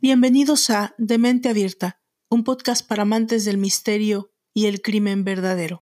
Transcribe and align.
Bienvenidos 0.00 0.70
a 0.70 0.94
Demente 0.98 1.48
Abierta, 1.48 2.00
un 2.28 2.44
podcast 2.44 2.86
para 2.86 3.02
amantes 3.02 3.44
del 3.44 3.58
misterio 3.58 4.32
y 4.52 4.66
el 4.66 4.82
crimen 4.82 5.24
verdadero. 5.24 5.82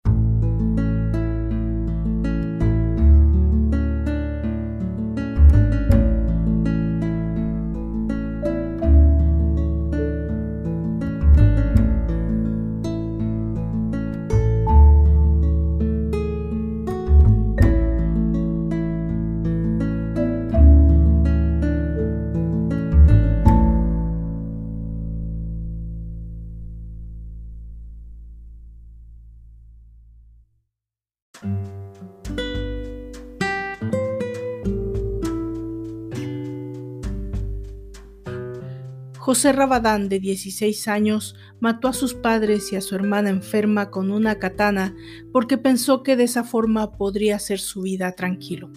José 39.33 39.53
Rabadán, 39.53 40.11
de 40.11 40.21
16 40.21 40.89
años, 40.89 41.37
mató 41.59 41.89
a 41.89 41.95
sus 41.95 42.13
padres 42.13 42.71
y 42.71 42.77
a 42.77 42.83
su 42.83 42.95
hermana 42.95 43.31
enferma 43.31 43.89
con 43.89 44.11
una 44.11 44.39
katana 44.39 44.95
porque 45.33 45.57
pensó 45.57 46.03
que 46.03 46.17
de 46.17 46.25
esa 46.25 46.45
forma 46.45 46.99
podría 46.99 47.37
hacer 47.37 47.59
su 47.59 47.81
vida 47.81 48.13
tranquilo. 48.13 48.71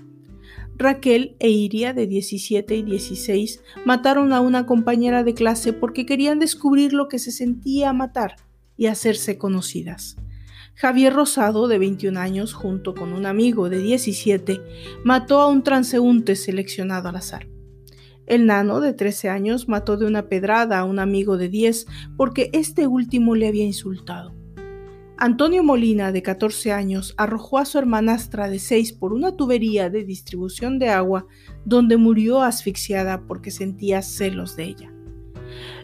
Raquel 0.77 1.35
e 1.39 1.49
Iria, 1.49 1.91
de 1.91 2.07
17 2.07 2.73
y 2.73 2.83
16, 2.83 3.63
mataron 3.83 4.31
a 4.31 4.39
una 4.39 4.65
compañera 4.65 5.25
de 5.25 5.33
clase 5.33 5.73
porque 5.73 6.05
querían 6.05 6.39
descubrir 6.39 6.93
lo 6.93 7.09
que 7.09 7.19
se 7.19 7.33
sentía 7.33 7.91
matar 7.91 8.37
y 8.77 8.85
hacerse 8.85 9.37
conocidas. 9.37 10.15
Javier 10.75 11.11
Rosado, 11.11 11.67
de 11.67 11.79
21 11.79 12.17
años, 12.17 12.53
junto 12.53 12.95
con 12.95 13.11
un 13.11 13.25
amigo 13.25 13.67
de 13.67 13.79
17, 13.79 14.61
mató 15.03 15.41
a 15.41 15.47
un 15.47 15.63
transeúnte 15.63 16.37
seleccionado 16.37 17.09
al 17.09 17.17
azar. 17.17 17.54
El 18.27 18.47
nano 18.47 18.81
de 18.81 18.93
13 18.93 19.29
años 19.29 19.67
mató 19.67 19.97
de 19.97 20.05
una 20.05 20.27
pedrada 20.27 20.79
a 20.79 20.83
un 20.83 20.99
amigo 20.99 21.37
de 21.37 21.49
10 21.49 21.85
porque 22.17 22.49
este 22.53 22.87
último 22.87 23.35
le 23.35 23.47
había 23.47 23.65
insultado. 23.65 24.33
Antonio 25.17 25.63
Molina, 25.63 26.11
de 26.11 26.21
14 26.21 26.73
años, 26.73 27.13
arrojó 27.17 27.59
a 27.59 27.65
su 27.65 27.77
hermanastra 27.77 28.49
de 28.49 28.59
6 28.59 28.93
por 28.93 29.13
una 29.13 29.37
tubería 29.37 29.89
de 29.89 30.03
distribución 30.03 30.77
de 30.77 30.89
agua 30.89 31.25
donde 31.63 31.95
murió 31.95 32.41
asfixiada 32.41 33.21
porque 33.21 33.49
sentía 33.49 34.01
celos 34.01 34.57
de 34.57 34.63
ella. 34.65 34.91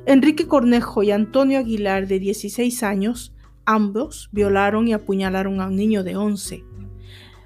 Enrique 0.05 0.48
Cornejo 0.48 1.03
y 1.03 1.11
Antonio 1.11 1.59
Aguilar, 1.59 2.08
de 2.08 2.20
16 2.20 2.83
años, 2.83 3.33
ambos 3.66 4.30
violaron 4.33 4.88
y 4.88 4.94
apuñalaron 4.94 5.61
a 5.61 5.67
un 5.67 5.78
niño 5.78 6.03
de 6.03 6.17
11. 6.17 6.66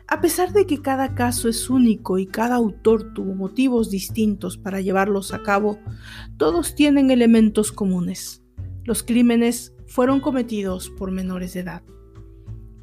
A 0.08 0.22
pesar 0.22 0.54
de 0.54 0.68
que 0.68 0.84
cada 0.84 1.16
caso 1.16 1.50
es 1.50 1.68
único 1.68 2.20
y 2.20 2.28
cada 2.28 2.56
autor 2.56 3.14
tuvo 3.16 3.34
motivos 3.34 3.90
distintos 3.90 4.56
para 4.56 4.80
llevarlos 4.80 5.34
a 5.34 5.42
cabo, 5.42 5.80
todos 6.38 6.76
tienen 6.76 7.10
elementos 7.10 7.72
comunes. 7.72 8.44
Los 8.84 9.02
crímenes 9.02 9.74
fueron 9.88 10.20
cometidos 10.20 10.92
por 10.92 11.10
menores 11.10 11.54
de 11.54 11.62
edad. 11.62 11.82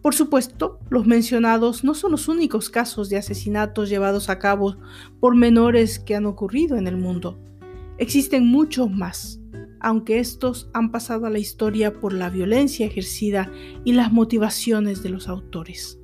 Por 0.02 0.16
supuesto, 0.16 0.80
los 0.90 1.06
mencionados 1.06 1.84
no 1.84 1.94
son 1.94 2.10
los 2.10 2.26
únicos 2.26 2.70
casos 2.70 3.08
de 3.08 3.18
asesinatos 3.18 3.88
llevados 3.88 4.28
a 4.28 4.40
cabo 4.40 4.76
por 5.20 5.36
menores 5.36 6.00
que 6.00 6.16
han 6.16 6.26
ocurrido 6.26 6.76
en 6.76 6.88
el 6.88 6.96
mundo. 6.96 7.38
Existen 7.98 8.48
muchos 8.48 8.90
más, 8.90 9.40
aunque 9.78 10.18
estos 10.18 10.68
han 10.74 10.90
pasado 10.90 11.26
a 11.26 11.30
la 11.30 11.38
historia 11.38 12.00
por 12.00 12.12
la 12.12 12.30
violencia 12.30 12.84
ejercida 12.84 13.48
y 13.84 13.92
las 13.92 14.12
motivaciones 14.12 15.04
de 15.04 15.10
los 15.10 15.28
autores. 15.28 16.01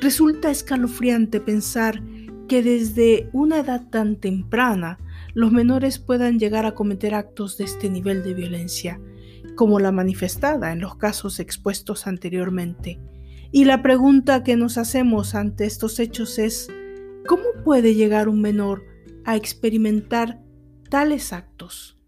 Resulta 0.00 0.50
escalofriante 0.50 1.40
pensar 1.40 2.02
que 2.48 2.62
desde 2.62 3.30
una 3.32 3.60
edad 3.60 3.88
tan 3.88 4.16
temprana 4.16 4.98
los 5.34 5.50
menores 5.50 5.98
puedan 5.98 6.38
llegar 6.38 6.66
a 6.66 6.74
cometer 6.74 7.14
actos 7.14 7.56
de 7.56 7.64
este 7.64 7.88
nivel 7.88 8.22
de 8.22 8.34
violencia, 8.34 9.00
como 9.56 9.80
la 9.80 9.92
manifestada 9.92 10.72
en 10.72 10.80
los 10.80 10.96
casos 10.96 11.40
expuestos 11.40 12.06
anteriormente. 12.06 13.00
Y 13.50 13.64
la 13.64 13.82
pregunta 13.82 14.42
que 14.42 14.56
nos 14.56 14.78
hacemos 14.78 15.34
ante 15.34 15.64
estos 15.64 15.98
hechos 15.98 16.38
es, 16.38 16.68
¿cómo 17.26 17.44
puede 17.64 17.94
llegar 17.94 18.28
un 18.28 18.40
menor 18.40 18.84
a 19.24 19.36
experimentar 19.36 20.40
tales 20.90 21.32
actos? 21.32 21.98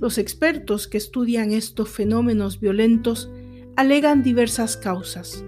Los 0.00 0.18
expertos 0.18 0.88
que 0.88 0.96
estudian 0.96 1.52
estos 1.52 1.90
fenómenos 1.90 2.60
violentos 2.60 3.30
alegan 3.76 4.22
diversas 4.22 4.76
causas 4.76 5.44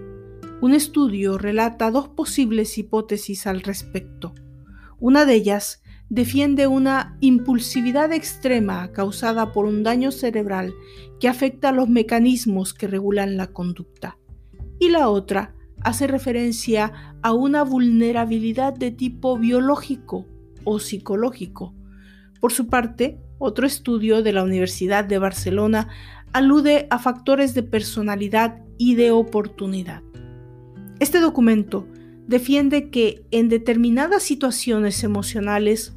un 0.63 0.73
estudio 0.73 1.37
relata 1.37 1.91
dos 1.91 2.07
posibles 2.07 2.77
hipótesis 2.77 3.47
al 3.47 3.63
respecto. 3.63 4.33
Una 4.97 5.25
de 5.25 5.33
ellas 5.33 5.83
defiende 6.07 6.67
una 6.67 7.17
impulsividad 7.19 8.13
extrema 8.13 8.89
causada 8.93 9.51
por 9.51 9.65
un 9.65 9.83
daño 9.83 10.13
cerebral 10.13 10.73
que 11.19 11.27
afecta 11.27 11.67
a 11.67 11.71
los 11.73 11.89
mecanismos 11.89 12.73
que 12.73 12.87
regulan 12.87 13.35
la 13.35 13.47
conducta. 13.47 14.17
Y 14.79 14.87
la 14.87 15.09
otra 15.09 15.53
hace 15.81 16.07
referencia 16.07 17.17
a 17.21 17.33
una 17.33 17.63
vulnerabilidad 17.63 18.73
de 18.73 18.91
tipo 18.91 19.37
biológico 19.37 20.25
o 20.63 20.79
psicológico. 20.79 21.75
Por 22.39 22.53
su 22.53 22.67
parte, 22.67 23.19
otro 23.37 23.67
estudio 23.67 24.23
de 24.23 24.31
la 24.31 24.43
Universidad 24.43 25.03
de 25.03 25.17
Barcelona 25.17 25.89
alude 26.31 26.87
a 26.89 26.99
factores 26.99 27.53
de 27.53 27.63
personalidad 27.63 28.61
y 28.77 28.95
de 28.95 29.11
oportunidad. 29.11 30.03
Este 31.03 31.19
documento 31.19 31.85
defiende 32.27 32.89
que 32.89 33.25
en 33.31 33.49
determinadas 33.49 34.23
situaciones 34.23 35.03
emocionales 35.03 35.93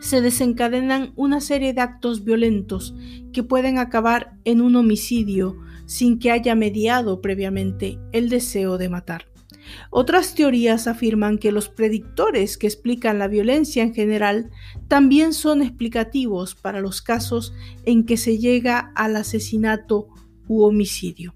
se 0.00 0.20
desencadenan 0.20 1.12
una 1.14 1.40
serie 1.40 1.72
de 1.72 1.82
actos 1.82 2.24
violentos 2.24 2.96
que 3.32 3.44
pueden 3.44 3.78
acabar 3.78 4.32
en 4.44 4.60
un 4.60 4.74
homicidio 4.74 5.56
sin 5.86 6.18
que 6.18 6.32
haya 6.32 6.56
mediado 6.56 7.20
previamente 7.20 8.00
el 8.10 8.28
deseo 8.28 8.76
de 8.76 8.88
matar. 8.88 9.26
Otras 9.90 10.34
teorías 10.34 10.88
afirman 10.88 11.38
que 11.38 11.52
los 11.52 11.68
predictores 11.68 12.58
que 12.58 12.66
explican 12.66 13.20
la 13.20 13.28
violencia 13.28 13.84
en 13.84 13.94
general 13.94 14.50
también 14.88 15.32
son 15.32 15.62
explicativos 15.62 16.56
para 16.56 16.80
los 16.80 17.02
casos 17.02 17.54
en 17.84 18.04
que 18.04 18.16
se 18.16 18.38
llega 18.38 18.90
al 18.96 19.14
asesinato 19.14 20.08
u 20.48 20.64
homicidio. 20.64 21.34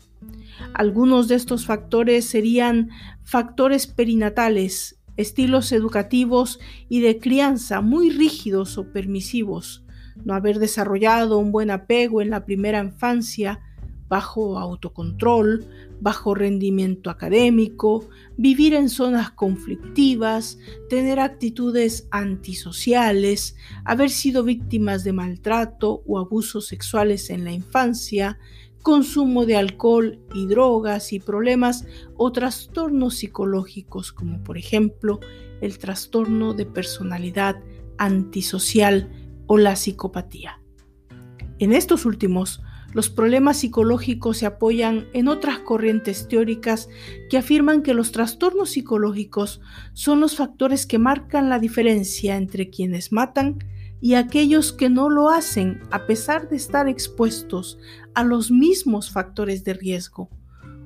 Algunos 0.74 1.28
de 1.28 1.34
estos 1.34 1.66
factores 1.66 2.26
serían 2.26 2.90
factores 3.22 3.86
perinatales, 3.86 4.98
estilos 5.16 5.72
educativos 5.72 6.60
y 6.88 7.00
de 7.00 7.18
crianza 7.18 7.80
muy 7.80 8.10
rígidos 8.10 8.78
o 8.78 8.92
permisivos, 8.92 9.84
no 10.24 10.34
haber 10.34 10.58
desarrollado 10.58 11.38
un 11.38 11.52
buen 11.52 11.70
apego 11.70 12.20
en 12.22 12.30
la 12.30 12.44
primera 12.44 12.82
infancia, 12.82 13.60
bajo 14.08 14.58
autocontrol, 14.58 15.66
bajo 16.00 16.34
rendimiento 16.34 17.10
académico, 17.10 18.08
vivir 18.36 18.74
en 18.74 18.88
zonas 18.88 19.30
conflictivas, 19.30 20.58
tener 20.88 21.18
actitudes 21.18 22.06
antisociales, 22.10 23.56
haber 23.84 24.10
sido 24.10 24.44
víctimas 24.44 25.04
de 25.04 25.12
maltrato 25.12 26.02
o 26.06 26.18
abusos 26.18 26.66
sexuales 26.66 27.30
en 27.30 27.44
la 27.44 27.52
infancia, 27.52 28.38
consumo 28.86 29.46
de 29.46 29.56
alcohol 29.56 30.20
y 30.32 30.46
drogas 30.46 31.12
y 31.12 31.18
problemas 31.18 31.84
o 32.16 32.30
trastornos 32.30 33.16
psicológicos 33.16 34.12
como 34.12 34.44
por 34.44 34.58
ejemplo 34.58 35.18
el 35.60 35.78
trastorno 35.78 36.54
de 36.54 36.66
personalidad 36.66 37.56
antisocial 37.98 39.10
o 39.48 39.58
la 39.58 39.74
psicopatía. 39.74 40.62
En 41.58 41.72
estos 41.72 42.06
últimos, 42.06 42.62
los 42.92 43.10
problemas 43.10 43.56
psicológicos 43.56 44.38
se 44.38 44.46
apoyan 44.46 45.08
en 45.14 45.26
otras 45.26 45.58
corrientes 45.58 46.28
teóricas 46.28 46.88
que 47.28 47.38
afirman 47.38 47.82
que 47.82 47.92
los 47.92 48.12
trastornos 48.12 48.70
psicológicos 48.70 49.60
son 49.94 50.20
los 50.20 50.36
factores 50.36 50.86
que 50.86 51.00
marcan 51.00 51.48
la 51.48 51.58
diferencia 51.58 52.36
entre 52.36 52.70
quienes 52.70 53.10
matan 53.10 53.58
y 54.00 54.14
aquellos 54.14 54.72
que 54.72 54.90
no 54.90 55.08
lo 55.08 55.30
hacen 55.30 55.80
a 55.90 56.06
pesar 56.06 56.48
de 56.48 56.56
estar 56.56 56.88
expuestos 56.88 57.78
a 58.14 58.24
los 58.24 58.50
mismos 58.50 59.10
factores 59.10 59.64
de 59.64 59.74
riesgo. 59.74 60.30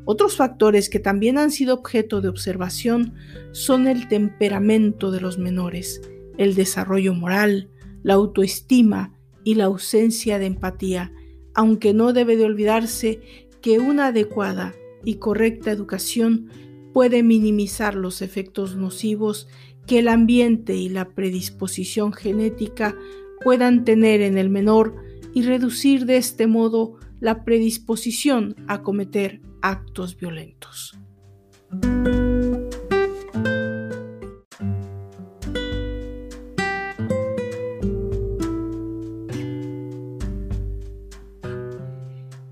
Otros 0.04 0.36
factores 0.36 0.88
que 0.88 0.98
también 0.98 1.38
han 1.38 1.50
sido 1.50 1.74
objeto 1.74 2.20
de 2.20 2.28
observación 2.28 3.14
son 3.52 3.86
el 3.86 4.08
temperamento 4.08 5.10
de 5.10 5.20
los 5.20 5.38
menores, 5.38 6.00
el 6.38 6.54
desarrollo 6.54 7.14
moral, 7.14 7.68
la 8.02 8.14
autoestima 8.14 9.12
y 9.44 9.54
la 9.54 9.64
ausencia 9.64 10.38
de 10.38 10.46
empatía, 10.46 11.12
aunque 11.54 11.92
no 11.92 12.12
debe 12.12 12.36
de 12.36 12.44
olvidarse 12.44 13.20
que 13.60 13.78
una 13.78 14.06
adecuada 14.06 14.74
y 15.04 15.16
correcta 15.16 15.70
educación 15.70 16.50
puede 16.92 17.22
minimizar 17.22 17.94
los 17.94 18.22
efectos 18.22 18.76
nocivos 18.76 19.48
que 19.90 19.98
el 19.98 20.06
ambiente 20.06 20.76
y 20.76 20.88
la 20.88 21.08
predisposición 21.16 22.12
genética 22.12 22.96
puedan 23.42 23.84
tener 23.84 24.20
en 24.20 24.38
el 24.38 24.48
menor 24.48 24.94
y 25.34 25.42
reducir 25.42 26.06
de 26.06 26.16
este 26.16 26.46
modo 26.46 26.94
la 27.18 27.42
predisposición 27.42 28.54
a 28.68 28.82
cometer 28.82 29.40
actos 29.62 30.16
violentos. 30.16 30.96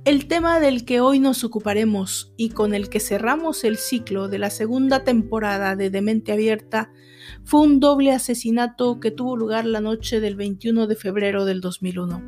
El 0.05 0.27
tema 0.27 0.59
del 0.59 0.85
que 0.85 1.01
hoy 1.01 1.21
nos 1.21 1.45
ocuparemos 1.45 2.33
y 2.37 2.49
con 2.49 2.75
el 2.75 2.89
que 2.89 2.99
cerramos 2.99 3.63
el 3.63 3.77
ciclo 3.77 4.27
de 4.27 4.41
la 4.41 4.51
segunda 4.51 5.05
temporada 5.05 5.77
de 5.77 5.91
Demente 5.91 6.33
Abierta 6.33 6.91
fue 7.49 7.63
un 7.63 7.81
doble 7.81 8.13
asesinato 8.13 9.01
que 9.01 9.11
tuvo 9.11 9.35
lugar 9.35 9.65
la 9.65 9.81
noche 9.81 10.21
del 10.21 10.37
21 10.37 10.87
de 10.87 10.97
febrero 10.97 11.47
del 11.47 11.63
2001, 11.63 12.23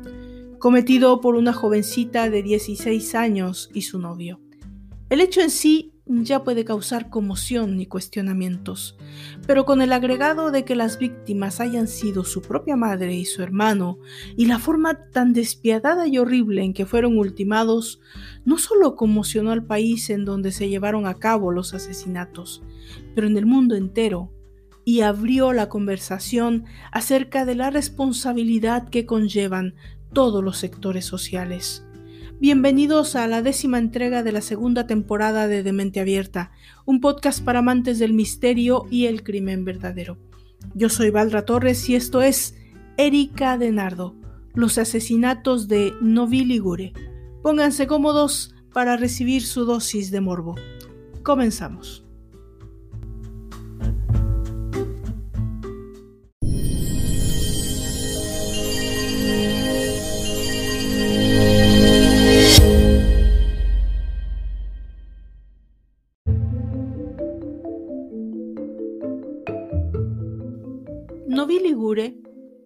cometido 0.57 1.21
por 1.21 1.35
una 1.35 1.53
jovencita 1.53 2.27
de 2.31 2.41
16 2.41 3.13
años 3.13 3.69
y 3.71 3.83
su 3.83 3.99
novio. 3.99 4.41
El 5.11 5.21
hecho 5.21 5.41
en 5.41 5.51
sí 5.51 5.93
ya 6.07 6.43
puede 6.43 6.65
causar 6.65 7.11
conmoción 7.11 7.79
y 7.79 7.85
cuestionamientos, 7.85 8.97
pero 9.45 9.63
con 9.63 9.83
el 9.83 9.93
agregado 9.93 10.49
de 10.49 10.65
que 10.65 10.75
las 10.75 10.97
víctimas 10.97 11.59
hayan 11.59 11.87
sido 11.87 12.23
su 12.23 12.41
propia 12.41 12.75
madre 12.75 13.13
y 13.13 13.25
su 13.25 13.43
hermano, 13.43 13.99
y 14.35 14.47
la 14.47 14.57
forma 14.57 15.07
tan 15.11 15.33
despiadada 15.33 16.07
y 16.07 16.17
horrible 16.17 16.63
en 16.63 16.73
que 16.73 16.87
fueron 16.87 17.19
ultimados, 17.19 18.01
no 18.43 18.57
solo 18.57 18.95
conmocionó 18.95 19.51
al 19.51 19.67
país 19.67 20.09
en 20.09 20.25
donde 20.25 20.51
se 20.51 20.67
llevaron 20.67 21.05
a 21.05 21.13
cabo 21.19 21.51
los 21.51 21.75
asesinatos, 21.75 22.63
pero 23.13 23.27
en 23.27 23.37
el 23.37 23.45
mundo 23.45 23.75
entero, 23.75 24.31
y 24.85 25.01
abrió 25.01 25.53
la 25.53 25.69
conversación 25.69 26.65
acerca 26.91 27.45
de 27.45 27.55
la 27.55 27.69
responsabilidad 27.69 28.89
que 28.89 29.05
conllevan 29.05 29.75
todos 30.13 30.43
los 30.43 30.57
sectores 30.57 31.05
sociales. 31.05 31.85
Bienvenidos 32.39 33.15
a 33.15 33.27
la 33.27 33.43
décima 33.43 33.77
entrega 33.77 34.23
de 34.23 34.31
la 34.31 34.41
segunda 34.41 34.87
temporada 34.87 35.47
de 35.47 35.61
Demente 35.61 35.99
Abierta, 35.99 36.51
un 36.85 36.99
podcast 36.99 37.43
para 37.43 37.59
amantes 37.59 37.99
del 37.99 38.13
misterio 38.13 38.85
y 38.89 39.05
el 39.05 39.23
crimen 39.23 39.63
verdadero. 39.63 40.17
Yo 40.73 40.89
soy 40.89 41.11
Valdra 41.11 41.45
Torres 41.45 41.87
y 41.87 41.95
esto 41.95 42.21
es 42.21 42.55
Erika 42.97 43.57
de 43.57 43.71
Nardo, 43.71 44.15
los 44.55 44.77
asesinatos 44.77 45.67
de 45.67 45.93
Novi 46.01 46.43
Ligure. 46.43 46.93
Pónganse 47.43 47.87
cómodos 47.87 48.55
para 48.73 48.97
recibir 48.97 49.43
su 49.43 49.65
dosis 49.65 50.11
de 50.11 50.21
morbo. 50.21 50.55
Comenzamos. 51.23 52.05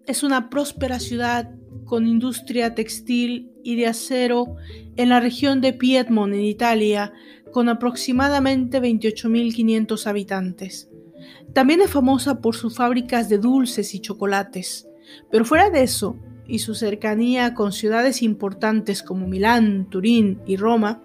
Es 0.06 0.22
una 0.22 0.50
próspera 0.50 0.98
ciudad 1.00 1.50
con 1.86 2.06
industria 2.06 2.74
textil 2.74 3.50
y 3.62 3.76
de 3.76 3.86
acero 3.86 4.56
en 4.96 5.08
la 5.08 5.20
región 5.20 5.60
de 5.60 5.72
Piedmont, 5.72 6.34
en 6.34 6.42
Italia, 6.42 7.12
con 7.50 7.70
aproximadamente 7.70 8.80
28.500 8.80 10.06
habitantes. 10.06 10.90
También 11.54 11.80
es 11.80 11.90
famosa 11.90 12.42
por 12.42 12.56
sus 12.56 12.76
fábricas 12.76 13.30
de 13.30 13.38
dulces 13.38 13.94
y 13.94 14.00
chocolates, 14.00 14.86
pero 15.30 15.46
fuera 15.46 15.70
de 15.70 15.82
eso, 15.82 16.18
y 16.46 16.58
su 16.58 16.74
cercanía 16.74 17.54
con 17.54 17.72
ciudades 17.72 18.22
importantes 18.22 19.02
como 19.02 19.26
Milán, 19.26 19.88
Turín 19.88 20.40
y 20.46 20.56
Roma, 20.56 21.02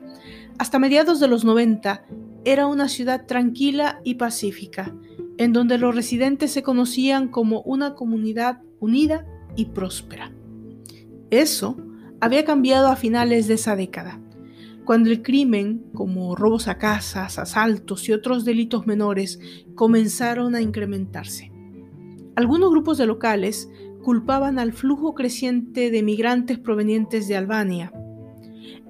hasta 0.58 0.80
mediados 0.80 1.22
de 1.22 1.30
los 1.30 1.46
90 1.46 2.06
era 2.44 2.68
una 2.68 2.90
ciudad 2.90 3.26
tranquila 3.26 4.02
y 4.04 4.16
pacífica, 4.16 4.94
en 5.38 5.54
donde 5.54 5.78
los 5.78 5.96
residentes 5.96 6.52
se 6.52 6.64
conocían 6.64 7.28
como 7.30 7.62
una 7.62 7.96
comunidad 7.96 8.62
unida 8.80 9.26
y 9.56 9.66
próspera. 9.66 10.32
Eso 11.30 11.78
había 12.20 12.46
cambiado 12.46 12.88
a 12.88 12.96
finales 12.96 13.48
de 13.48 13.56
esa 13.56 13.76
década, 13.76 14.22
cuando 14.86 15.10
el 15.10 15.22
crimen, 15.22 15.86
como 15.94 16.36
robos 16.36 16.68
a 16.68 16.78
casas, 16.78 17.40
asaltos 17.40 18.10
y 18.10 18.14
otros 18.14 18.46
delitos 18.46 18.88
menores, 18.88 19.40
comenzaron 19.76 20.56
a 20.56 20.62
incrementarse. 20.62 21.52
Algunos 22.36 22.72
grupos 22.72 22.98
de 22.98 23.06
locales 23.06 23.70
culpaban 24.04 24.58
al 24.58 24.74
flujo 24.74 25.14
creciente 25.14 25.92
de 25.92 26.04
migrantes 26.04 26.58
provenientes 26.58 27.28
de 27.28 27.38
Albania. 27.38 27.94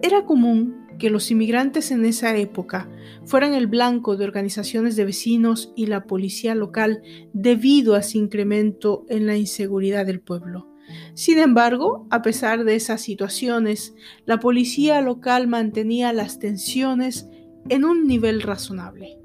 Era 0.01 0.25
común 0.25 0.80
que 1.01 1.09
los 1.09 1.31
inmigrantes 1.31 1.89
en 1.89 2.05
esa 2.05 2.37
época 2.37 2.87
fueran 3.25 3.55
el 3.55 3.65
blanco 3.65 4.17
de 4.17 4.23
organizaciones 4.23 4.95
de 4.95 5.05
vecinos 5.05 5.73
y 5.75 5.87
la 5.87 6.03
policía 6.03 6.53
local 6.53 7.01
debido 7.33 7.95
a 7.95 8.01
ese 8.01 8.19
incremento 8.19 9.07
en 9.09 9.25
la 9.25 9.35
inseguridad 9.35 10.05
del 10.05 10.21
pueblo. 10.21 10.69
Sin 11.15 11.39
embargo, 11.39 12.05
a 12.11 12.21
pesar 12.21 12.65
de 12.65 12.75
esas 12.75 13.01
situaciones, 13.01 13.95
la 14.25 14.39
policía 14.39 15.01
local 15.01 15.47
mantenía 15.47 16.13
las 16.13 16.37
tensiones 16.37 17.27
en 17.69 17.83
un 17.83 18.05
nivel 18.05 18.43
razonable. 18.43 19.17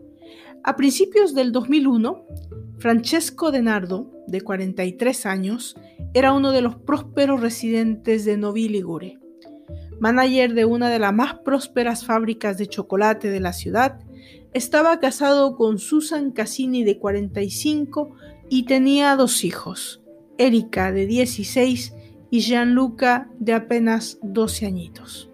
A 0.64 0.76
principios 0.76 1.34
del 1.34 1.52
2001, 1.52 2.24
Francesco 2.78 3.50
Denardo, 3.50 4.10
de 4.26 4.40
43 4.40 5.26
años, 5.26 5.76
era 6.14 6.32
uno 6.32 6.52
de 6.52 6.62
los 6.62 6.76
prósperos 6.76 7.42
residentes 7.42 8.24
de 8.24 8.38
Novi 8.38 8.70
Ligure 8.70 9.18
manager 10.00 10.54
de 10.54 10.64
una 10.64 10.90
de 10.90 10.98
las 10.98 11.12
más 11.12 11.34
prósperas 11.40 12.04
fábricas 12.04 12.58
de 12.58 12.66
chocolate 12.66 13.30
de 13.30 13.40
la 13.40 13.52
ciudad, 13.52 14.00
estaba 14.52 14.98
casado 15.00 15.56
con 15.56 15.78
Susan 15.78 16.30
Cassini 16.30 16.84
de 16.84 16.98
45 16.98 18.14
y 18.48 18.64
tenía 18.64 19.16
dos 19.16 19.44
hijos, 19.44 20.02
Erika 20.38 20.92
de 20.92 21.06
16 21.06 21.94
y 22.30 22.40
Gianluca 22.40 23.30
de 23.38 23.52
apenas 23.52 24.18
12 24.22 24.66
añitos. 24.66 25.30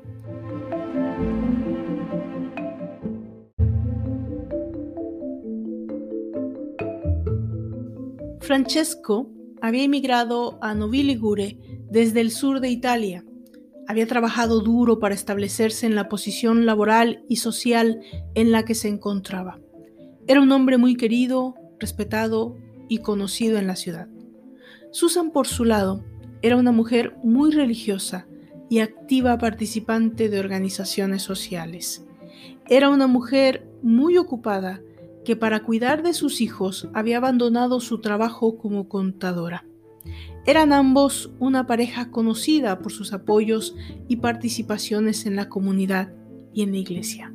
Francesco 8.40 9.30
había 9.60 9.84
emigrado 9.84 10.58
a 10.60 10.74
Novi 10.74 11.04
Ligure 11.04 11.58
desde 11.90 12.20
el 12.20 12.30
sur 12.32 12.60
de 12.60 12.68
Italia 12.70 13.24
había 13.88 14.06
trabajado 14.06 14.60
duro 14.60 14.98
para 14.98 15.14
establecerse 15.14 15.86
en 15.86 15.94
la 15.94 16.08
posición 16.08 16.66
laboral 16.66 17.24
y 17.28 17.36
social 17.36 18.00
en 18.34 18.52
la 18.52 18.64
que 18.64 18.74
se 18.74 18.88
encontraba. 18.88 19.58
Era 20.26 20.40
un 20.40 20.52
hombre 20.52 20.78
muy 20.78 20.96
querido, 20.96 21.54
respetado 21.78 22.56
y 22.88 22.98
conocido 22.98 23.58
en 23.58 23.66
la 23.66 23.76
ciudad. 23.76 24.08
Susan, 24.90 25.30
por 25.30 25.46
su 25.46 25.64
lado, 25.64 26.04
era 26.42 26.56
una 26.56 26.72
mujer 26.72 27.16
muy 27.22 27.50
religiosa 27.50 28.26
y 28.68 28.80
activa 28.80 29.38
participante 29.38 30.28
de 30.28 30.40
organizaciones 30.40 31.22
sociales. 31.22 32.04
Era 32.68 32.88
una 32.88 33.06
mujer 33.06 33.68
muy 33.82 34.16
ocupada 34.16 34.80
que 35.24 35.36
para 35.36 35.62
cuidar 35.62 36.02
de 36.02 36.14
sus 36.14 36.40
hijos 36.40 36.88
había 36.94 37.18
abandonado 37.18 37.80
su 37.80 38.00
trabajo 38.00 38.56
como 38.56 38.88
contadora. 38.88 39.64
Eran 40.44 40.72
ambos 40.72 41.30
una 41.38 41.66
pareja 41.66 42.10
conocida 42.10 42.80
por 42.80 42.90
sus 42.90 43.12
apoyos 43.12 43.76
y 44.08 44.16
participaciones 44.16 45.24
en 45.26 45.36
la 45.36 45.48
comunidad 45.48 46.12
y 46.52 46.62
en 46.62 46.72
la 46.72 46.78
iglesia. 46.78 47.32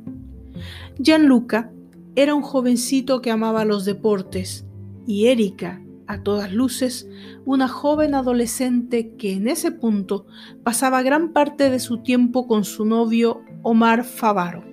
Gianluca 0.98 1.72
era 2.16 2.34
un 2.34 2.42
jovencito 2.42 3.22
que 3.22 3.30
amaba 3.30 3.64
los 3.64 3.84
deportes 3.84 4.66
y 5.06 5.26
Erika, 5.26 5.82
a 6.06 6.22
todas 6.22 6.52
luces, 6.52 7.08
una 7.46 7.68
joven 7.68 8.14
adolescente 8.14 9.14
que 9.16 9.32
en 9.32 9.48
ese 9.48 9.70
punto 9.70 10.26
pasaba 10.62 11.02
gran 11.02 11.32
parte 11.32 11.70
de 11.70 11.80
su 11.80 11.98
tiempo 12.02 12.46
con 12.46 12.64
su 12.64 12.84
novio 12.84 13.40
Omar 13.62 14.04
Favaro. 14.04 14.64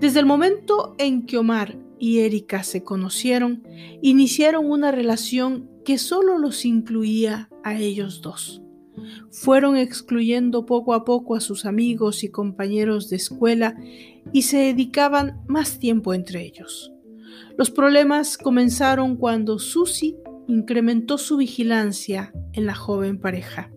Desde 0.00 0.20
el 0.20 0.26
momento 0.26 0.94
en 0.98 1.26
que 1.26 1.36
Omar 1.36 1.78
y 1.98 2.20
Erika 2.20 2.62
se 2.62 2.82
conocieron, 2.82 3.62
iniciaron 4.00 4.70
una 4.70 4.90
relación 4.90 5.68
que 5.84 5.98
solo 5.98 6.38
los 6.38 6.64
incluía 6.64 7.49
a 7.64 7.78
ellos 7.78 8.22
dos. 8.22 8.62
Fueron 9.30 9.76
excluyendo 9.76 10.66
poco 10.66 10.94
a 10.94 11.04
poco 11.04 11.34
a 11.34 11.40
sus 11.40 11.64
amigos 11.64 12.24
y 12.24 12.30
compañeros 12.30 13.08
de 13.08 13.16
escuela 13.16 13.76
y 14.32 14.42
se 14.42 14.58
dedicaban 14.58 15.40
más 15.46 15.78
tiempo 15.78 16.12
entre 16.12 16.42
ellos. 16.42 16.92
Los 17.56 17.70
problemas 17.70 18.36
comenzaron 18.36 19.16
cuando 19.16 19.58
Susie 19.58 20.16
incrementó 20.48 21.18
su 21.18 21.36
vigilancia 21.36 22.32
en 22.52 22.66
la 22.66 22.74
joven 22.74 23.18
pareja, 23.18 23.70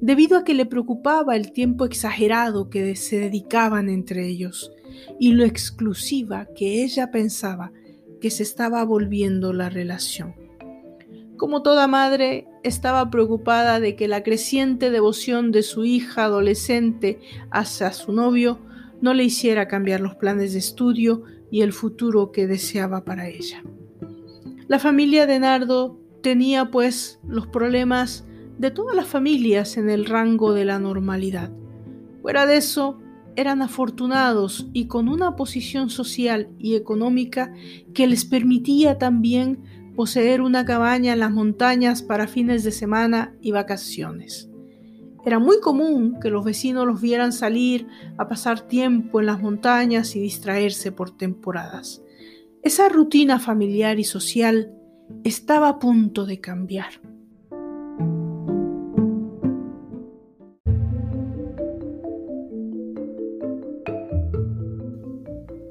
debido 0.00 0.38
a 0.38 0.44
que 0.44 0.54
le 0.54 0.66
preocupaba 0.66 1.36
el 1.36 1.52
tiempo 1.52 1.84
exagerado 1.84 2.70
que 2.70 2.96
se 2.96 3.18
dedicaban 3.18 3.88
entre 3.88 4.26
ellos 4.26 4.72
y 5.18 5.32
lo 5.32 5.44
exclusiva 5.44 6.48
que 6.56 6.82
ella 6.82 7.10
pensaba 7.10 7.72
que 8.20 8.30
se 8.30 8.42
estaba 8.42 8.84
volviendo 8.84 9.52
la 9.52 9.68
relación. 9.68 10.47
Como 11.38 11.62
toda 11.62 11.86
madre, 11.86 12.48
estaba 12.64 13.10
preocupada 13.10 13.78
de 13.78 13.94
que 13.94 14.08
la 14.08 14.24
creciente 14.24 14.90
devoción 14.90 15.52
de 15.52 15.62
su 15.62 15.84
hija 15.84 16.24
adolescente 16.24 17.20
hacia 17.52 17.92
su 17.92 18.12
novio 18.12 18.58
no 19.00 19.14
le 19.14 19.22
hiciera 19.22 19.68
cambiar 19.68 20.00
los 20.00 20.16
planes 20.16 20.52
de 20.52 20.58
estudio 20.58 21.22
y 21.52 21.62
el 21.62 21.72
futuro 21.72 22.32
que 22.32 22.48
deseaba 22.48 23.04
para 23.04 23.28
ella. 23.28 23.62
La 24.66 24.80
familia 24.80 25.26
de 25.26 25.38
Nardo 25.38 26.00
tenía 26.24 26.72
pues 26.72 27.20
los 27.26 27.46
problemas 27.46 28.26
de 28.58 28.72
todas 28.72 28.96
las 28.96 29.06
familias 29.06 29.76
en 29.76 29.90
el 29.90 30.06
rango 30.06 30.52
de 30.52 30.64
la 30.64 30.80
normalidad. 30.80 31.52
Fuera 32.20 32.46
de 32.46 32.56
eso, 32.56 32.98
eran 33.36 33.62
afortunados 33.62 34.66
y 34.72 34.86
con 34.86 35.08
una 35.08 35.36
posición 35.36 35.88
social 35.88 36.48
y 36.58 36.74
económica 36.74 37.54
que 37.94 38.08
les 38.08 38.24
permitía 38.24 38.98
también 38.98 39.62
poseer 39.98 40.42
una 40.42 40.64
cabaña 40.64 41.14
en 41.14 41.18
las 41.18 41.32
montañas 41.32 42.04
para 42.04 42.28
fines 42.28 42.62
de 42.62 42.70
semana 42.70 43.34
y 43.40 43.50
vacaciones. 43.50 44.48
Era 45.26 45.40
muy 45.40 45.58
común 45.58 46.20
que 46.22 46.30
los 46.30 46.44
vecinos 46.44 46.86
los 46.86 47.00
vieran 47.00 47.32
salir 47.32 47.88
a 48.16 48.28
pasar 48.28 48.60
tiempo 48.60 49.18
en 49.18 49.26
las 49.26 49.42
montañas 49.42 50.14
y 50.14 50.20
distraerse 50.20 50.92
por 50.92 51.16
temporadas. 51.16 52.00
Esa 52.62 52.88
rutina 52.88 53.40
familiar 53.40 53.98
y 53.98 54.04
social 54.04 54.72
estaba 55.24 55.68
a 55.68 55.78
punto 55.80 56.26
de 56.26 56.38
cambiar. 56.38 57.00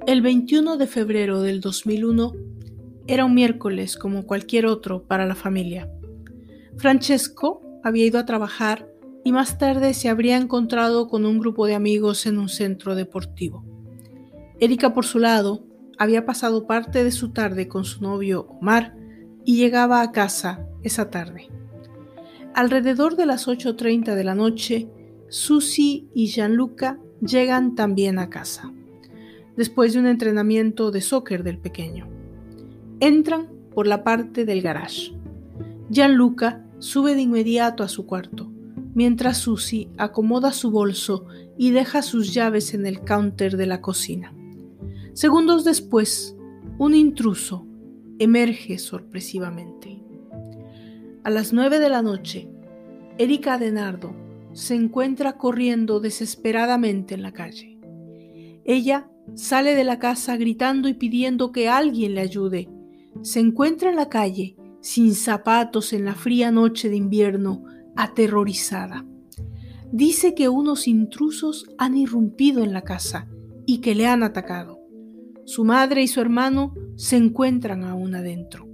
El 0.05 0.21
21 0.21 0.75
de 0.75 0.87
febrero 0.87 1.41
del 1.41 1.61
2001 1.61 2.56
era 3.07 3.25
un 3.25 3.33
miércoles 3.33 3.97
como 3.97 4.25
cualquier 4.25 4.65
otro 4.65 5.03
para 5.03 5.25
la 5.25 5.35
familia. 5.35 5.89
Francesco 6.77 7.61
había 7.83 8.05
ido 8.05 8.19
a 8.19 8.25
trabajar 8.25 8.89
y 9.23 9.31
más 9.31 9.57
tarde 9.57 9.93
se 9.93 10.09
habría 10.09 10.37
encontrado 10.37 11.07
con 11.07 11.25
un 11.25 11.39
grupo 11.39 11.65
de 11.65 11.75
amigos 11.75 12.25
en 12.25 12.37
un 12.37 12.49
centro 12.49 12.95
deportivo. 12.95 13.65
Erika, 14.59 14.93
por 14.93 15.05
su 15.05 15.19
lado, 15.19 15.65
había 15.97 16.25
pasado 16.25 16.67
parte 16.67 17.03
de 17.03 17.11
su 17.11 17.31
tarde 17.31 17.67
con 17.67 17.85
su 17.85 18.01
novio 18.01 18.47
Omar 18.61 18.95
y 19.45 19.57
llegaba 19.57 20.01
a 20.01 20.11
casa 20.11 20.65
esa 20.83 21.09
tarde. 21.09 21.49
Alrededor 22.53 23.15
de 23.15 23.25
las 23.25 23.47
8.30 23.47 24.15
de 24.15 24.23
la 24.23 24.35
noche, 24.35 24.89
Susie 25.29 26.07
y 26.13 26.27
Gianluca 26.27 26.99
llegan 27.21 27.75
también 27.75 28.19
a 28.19 28.29
casa 28.29 28.71
después 29.55 29.93
de 29.93 29.99
un 29.99 30.07
entrenamiento 30.07 30.91
de 30.91 31.01
soccer 31.01 31.43
del 31.43 31.57
pequeño. 31.57 32.16
Entran 32.99 33.47
por 33.73 33.87
la 33.87 34.03
parte 34.03 34.45
del 34.45 34.61
garage. 34.61 35.13
Gianluca 35.89 36.65
sube 36.79 37.15
de 37.15 37.21
inmediato 37.21 37.83
a 37.83 37.87
su 37.87 38.05
cuarto, 38.05 38.51
mientras 38.93 39.37
Susie 39.37 39.89
acomoda 39.97 40.51
su 40.51 40.71
bolso 40.71 41.25
y 41.57 41.71
deja 41.71 42.01
sus 42.01 42.33
llaves 42.33 42.73
en 42.73 42.85
el 42.85 43.01
counter 43.01 43.57
de 43.57 43.67
la 43.67 43.81
cocina. 43.81 44.33
Segundos 45.13 45.63
después, 45.63 46.35
un 46.77 46.95
intruso 46.95 47.65
emerge 48.19 48.79
sorpresivamente. 48.79 50.01
A 51.23 51.29
las 51.29 51.53
nueve 51.53 51.79
de 51.79 51.89
la 51.89 52.01
noche, 52.01 52.49
Erika 53.17 53.57
Denardo 53.57 54.13
se 54.53 54.75
encuentra 54.75 55.37
corriendo 55.37 55.99
desesperadamente 55.99 57.15
en 57.15 57.21
la 57.21 57.31
calle. 57.31 57.79
Ella 58.65 59.09
Sale 59.35 59.75
de 59.75 59.83
la 59.83 59.99
casa 59.99 60.37
gritando 60.37 60.87
y 60.87 60.93
pidiendo 60.93 61.51
que 61.51 61.67
alguien 61.67 62.15
le 62.15 62.21
ayude. 62.21 62.69
Se 63.21 63.39
encuentra 63.39 63.89
en 63.89 63.95
la 63.95 64.09
calle, 64.09 64.55
sin 64.81 65.15
zapatos 65.15 65.93
en 65.93 66.05
la 66.05 66.15
fría 66.15 66.51
noche 66.51 66.89
de 66.89 66.95
invierno, 66.95 67.63
aterrorizada. 67.95 69.05
Dice 69.91 70.35
que 70.35 70.49
unos 70.49 70.87
intrusos 70.87 71.65
han 71.77 71.97
irrumpido 71.97 72.63
en 72.63 72.73
la 72.73 72.81
casa 72.81 73.27
y 73.65 73.79
que 73.79 73.95
le 73.95 74.07
han 74.07 74.23
atacado. 74.23 74.79
Su 75.45 75.63
madre 75.63 76.03
y 76.03 76.07
su 76.07 76.19
hermano 76.19 76.73
se 76.95 77.15
encuentran 77.15 77.83
aún 77.83 78.15
adentro. 78.15 78.67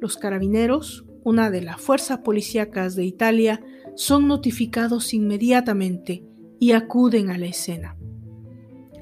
Los 0.00 0.16
carabineros, 0.16 1.06
una 1.22 1.50
de 1.50 1.62
las 1.62 1.80
fuerzas 1.80 2.18
policíacas 2.18 2.94
de 2.96 3.04
Italia, 3.04 3.62
son 3.94 4.28
notificados 4.28 5.14
inmediatamente 5.14 6.24
y 6.60 6.72
acuden 6.72 7.30
a 7.30 7.38
la 7.38 7.46
escena. 7.46 7.96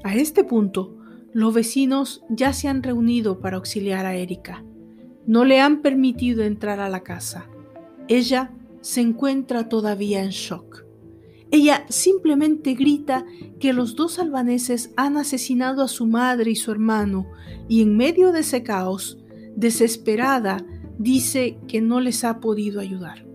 A 0.03 0.15
este 0.15 0.43
punto, 0.43 0.97
los 1.33 1.53
vecinos 1.53 2.23
ya 2.29 2.53
se 2.53 2.67
han 2.67 2.83
reunido 2.83 3.39
para 3.39 3.57
auxiliar 3.57 4.05
a 4.05 4.15
Erika. 4.15 4.63
No 5.25 5.45
le 5.45 5.59
han 5.61 5.81
permitido 5.81 6.43
entrar 6.43 6.79
a 6.79 6.89
la 6.89 7.01
casa. 7.01 7.49
Ella 8.07 8.51
se 8.81 9.01
encuentra 9.01 9.69
todavía 9.69 10.23
en 10.23 10.29
shock. 10.29 10.85
Ella 11.49 11.85
simplemente 11.89 12.73
grita 12.73 13.25
que 13.59 13.73
los 13.73 13.95
dos 13.95 14.19
albaneses 14.19 14.91
han 14.95 15.17
asesinado 15.17 15.83
a 15.83 15.87
su 15.87 16.05
madre 16.05 16.51
y 16.51 16.55
su 16.55 16.71
hermano 16.71 17.27
y 17.67 17.81
en 17.81 17.95
medio 17.95 18.31
de 18.31 18.41
ese 18.41 18.63
caos, 18.63 19.19
desesperada, 19.55 20.65
dice 20.97 21.57
que 21.67 21.81
no 21.81 21.99
les 21.99 22.23
ha 22.23 22.39
podido 22.39 22.79
ayudar. 22.79 23.25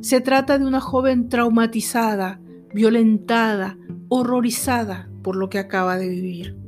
Se 0.00 0.20
trata 0.20 0.58
de 0.58 0.66
una 0.66 0.80
joven 0.80 1.28
traumatizada, 1.28 2.40
violentada, 2.72 3.78
horrorizada 4.08 5.10
por 5.22 5.36
lo 5.36 5.48
que 5.48 5.58
acaba 5.58 5.96
de 5.96 6.08
vivir. 6.08 6.65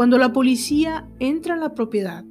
Cuando 0.00 0.16
la 0.16 0.32
policía 0.32 1.06
entra 1.18 1.56
a 1.56 1.58
la 1.58 1.74
propiedad, 1.74 2.24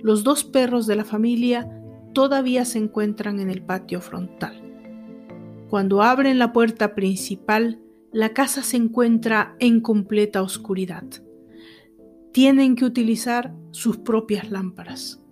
los 0.00 0.24
dos 0.24 0.42
perros 0.42 0.88
de 0.88 0.96
la 0.96 1.04
familia 1.04 1.70
todavía 2.14 2.64
se 2.64 2.78
encuentran 2.78 3.38
en 3.38 3.48
el 3.48 3.62
patio 3.62 4.00
frontal. 4.00 4.60
Cuando 5.70 6.02
abren 6.02 6.40
la 6.40 6.52
puerta 6.52 6.96
principal, 6.96 7.80
la 8.10 8.30
casa 8.30 8.64
se 8.64 8.76
encuentra 8.76 9.54
en 9.60 9.80
completa 9.80 10.42
oscuridad. 10.42 11.04
Tienen 12.32 12.74
que 12.74 12.86
utilizar 12.86 13.54
sus 13.70 13.98
propias 13.98 14.50
lámparas. 14.50 15.22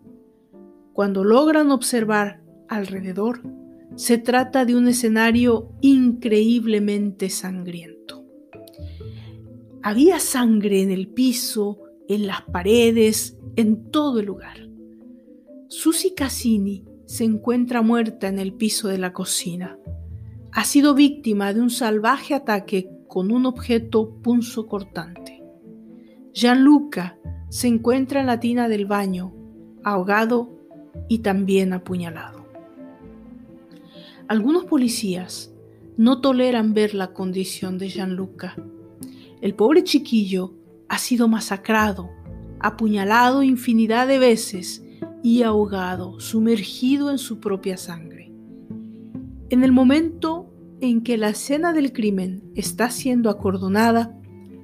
Cuando 0.92 1.24
logran 1.24 1.72
observar 1.72 2.40
alrededor, 2.68 3.42
se 3.96 4.16
trata 4.16 4.64
de 4.64 4.76
un 4.76 4.86
escenario 4.86 5.72
increíblemente 5.80 7.30
sangriento. 7.30 7.99
Había 9.82 10.18
sangre 10.18 10.82
en 10.82 10.90
el 10.90 11.08
piso, 11.08 11.78
en 12.06 12.26
las 12.26 12.42
paredes, 12.42 13.38
en 13.56 13.90
todo 13.90 14.20
el 14.20 14.26
lugar. 14.26 14.68
Susie 15.68 16.14
Cassini 16.14 16.84
se 17.06 17.24
encuentra 17.24 17.80
muerta 17.80 18.28
en 18.28 18.38
el 18.38 18.52
piso 18.52 18.88
de 18.88 18.98
la 18.98 19.12
cocina. 19.12 19.78
Ha 20.52 20.64
sido 20.64 20.94
víctima 20.94 21.54
de 21.54 21.60
un 21.60 21.70
salvaje 21.70 22.34
ataque 22.34 22.90
con 23.08 23.32
un 23.32 23.46
objeto 23.46 24.10
punzo 24.22 24.66
cortante. 24.66 25.42
Gianluca 26.34 27.18
se 27.48 27.68
encuentra 27.68 28.20
en 28.20 28.26
la 28.26 28.38
tina 28.38 28.68
del 28.68 28.86
baño, 28.86 29.32
ahogado 29.82 30.50
y 31.08 31.18
también 31.18 31.72
apuñalado. 31.72 32.46
Algunos 34.28 34.66
policías 34.66 35.52
no 35.96 36.20
toleran 36.20 36.74
ver 36.74 36.94
la 36.94 37.12
condición 37.12 37.78
de 37.78 37.88
Gianluca 37.88 38.56
el 39.40 39.54
pobre 39.54 39.84
chiquillo 39.84 40.54
ha 40.88 40.98
sido 40.98 41.28
masacrado, 41.28 42.10
apuñalado 42.58 43.42
infinidad 43.42 44.06
de 44.06 44.18
veces 44.18 44.84
y 45.22 45.42
ahogado, 45.42 46.20
sumergido 46.20 47.10
en 47.10 47.18
su 47.18 47.40
propia 47.40 47.76
sangre. 47.76 48.32
En 49.48 49.64
el 49.64 49.72
momento 49.72 50.52
en 50.80 51.02
que 51.02 51.16
la 51.16 51.30
escena 51.30 51.72
del 51.72 51.92
crimen 51.92 52.42
está 52.54 52.90
siendo 52.90 53.30
acordonada, 53.30 54.16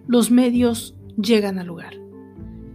los 0.06 0.30
medios 0.30 0.96
llegan 1.20 1.58
al 1.58 1.66
lugar. 1.66 1.94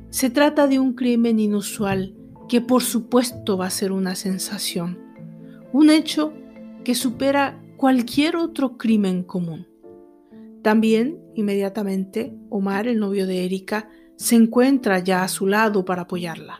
Se 0.09 0.29
trata 0.29 0.67
de 0.67 0.79
un 0.79 0.93
crimen 0.93 1.39
inusual 1.39 2.15
que 2.49 2.59
por 2.59 2.83
supuesto 2.83 3.57
va 3.57 3.67
a 3.67 3.69
ser 3.69 3.91
una 3.91 4.15
sensación, 4.15 4.99
un 5.71 5.89
hecho 5.89 6.33
que 6.83 6.95
supera 6.95 7.61
cualquier 7.77 8.35
otro 8.35 8.77
crimen 8.77 9.23
común. 9.23 9.67
También, 10.61 11.17
inmediatamente, 11.35 12.33
Omar, 12.49 12.87
el 12.87 12.99
novio 12.99 13.27
de 13.27 13.45
Erika, 13.45 13.89
se 14.15 14.35
encuentra 14.35 14.99
ya 14.99 15.23
a 15.23 15.27
su 15.27 15.47
lado 15.47 15.85
para 15.85 16.03
apoyarla. 16.03 16.59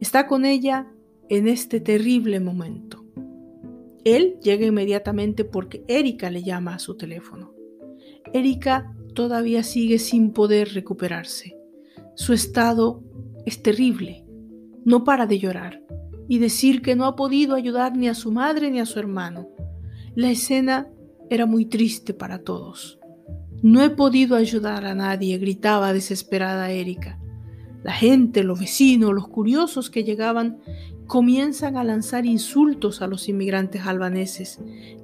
Está 0.00 0.26
con 0.26 0.44
ella 0.44 0.88
en 1.28 1.46
este 1.46 1.80
terrible 1.80 2.40
momento. 2.40 3.04
Él 4.04 4.38
llega 4.42 4.66
inmediatamente 4.66 5.44
porque 5.44 5.84
Erika 5.86 6.30
le 6.30 6.42
llama 6.42 6.74
a 6.74 6.78
su 6.78 6.96
teléfono. 6.96 7.54
Erika 8.32 8.94
todavía 9.14 9.62
sigue 9.62 9.98
sin 9.98 10.32
poder 10.32 10.72
recuperarse. 10.74 11.56
Su 12.14 12.32
estado 12.32 13.02
es 13.46 13.62
terrible. 13.62 14.24
No 14.84 15.04
para 15.04 15.26
de 15.26 15.38
llorar 15.38 15.82
y 16.28 16.38
decir 16.38 16.80
que 16.80 16.94
no 16.94 17.06
ha 17.06 17.16
podido 17.16 17.54
ayudar 17.54 17.96
ni 17.96 18.08
a 18.08 18.14
su 18.14 18.30
madre 18.30 18.70
ni 18.70 18.80
a 18.80 18.86
su 18.86 18.98
hermano. 18.98 19.48
La 20.14 20.30
escena 20.30 20.88
era 21.28 21.44
muy 21.44 21.66
triste 21.66 22.14
para 22.14 22.42
todos. 22.42 22.99
No 23.62 23.82
he 23.82 23.90
podido 23.90 24.36
ayudar 24.36 24.86
a 24.86 24.94
nadie, 24.94 25.36
gritaba 25.38 25.92
desesperada 25.92 26.70
Erika. 26.70 27.18
La 27.82 27.92
gente, 27.92 28.42
los 28.42 28.58
vecinos, 28.58 29.12
los 29.12 29.28
curiosos 29.28 29.90
que 29.90 30.04
llegaban 30.04 30.58
comienzan 31.06 31.76
a 31.76 31.84
lanzar 31.84 32.24
insultos 32.24 33.02
a 33.02 33.06
los 33.06 33.28
inmigrantes 33.28 33.86
albaneses, 33.86 34.60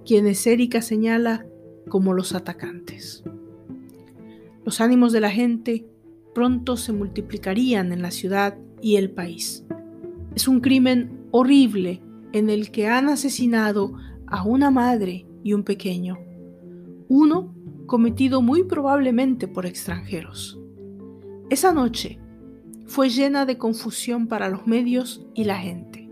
quienes 0.06 0.46
Erika 0.46 0.80
señala 0.80 1.46
como 1.88 2.14
los 2.14 2.34
atacantes. 2.34 3.24
Los 4.64 4.80
ánimos 4.80 5.12
de 5.12 5.20
la 5.20 5.30
gente 5.30 5.86
pronto 6.34 6.76
se 6.76 6.92
multiplicarían 6.92 7.92
en 7.92 8.02
la 8.02 8.10
ciudad 8.10 8.56
y 8.80 8.96
el 8.96 9.10
país. 9.10 9.64
Es 10.34 10.48
un 10.48 10.60
crimen 10.60 11.26
horrible 11.30 12.02
en 12.32 12.50
el 12.50 12.70
que 12.70 12.88
han 12.88 13.08
asesinado 13.08 13.94
a 14.26 14.44
una 14.44 14.70
madre 14.70 15.26
y 15.42 15.54
un 15.54 15.62
pequeño, 15.62 16.18
uno 17.08 17.55
cometido 17.86 18.42
muy 18.42 18.64
probablemente 18.64 19.48
por 19.48 19.66
extranjeros. 19.66 20.58
Esa 21.50 21.72
noche 21.72 22.18
fue 22.86 23.08
llena 23.08 23.46
de 23.46 23.58
confusión 23.58 24.28
para 24.28 24.48
los 24.48 24.66
medios 24.66 25.24
y 25.34 25.44
la 25.44 25.58
gente, 25.58 26.08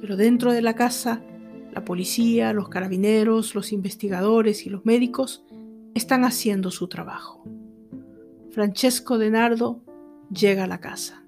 pero 0.00 0.16
dentro 0.16 0.52
de 0.52 0.62
la 0.62 0.74
casa, 0.74 1.22
la 1.72 1.84
policía, 1.84 2.52
los 2.52 2.68
carabineros, 2.68 3.54
los 3.54 3.72
investigadores 3.72 4.66
y 4.66 4.70
los 4.70 4.84
médicos 4.84 5.44
están 5.94 6.24
haciendo 6.24 6.70
su 6.70 6.88
trabajo. 6.88 7.44
Francesco 8.50 9.18
de 9.18 9.30
Nardo 9.30 9.82
llega 10.30 10.64
a 10.64 10.68
la 10.68 10.80
casa, 10.80 11.24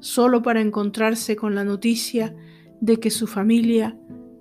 solo 0.00 0.42
para 0.42 0.60
encontrarse 0.60 1.36
con 1.36 1.54
la 1.54 1.64
noticia 1.64 2.36
de 2.80 3.00
que 3.00 3.10
su 3.10 3.26
familia 3.26 3.98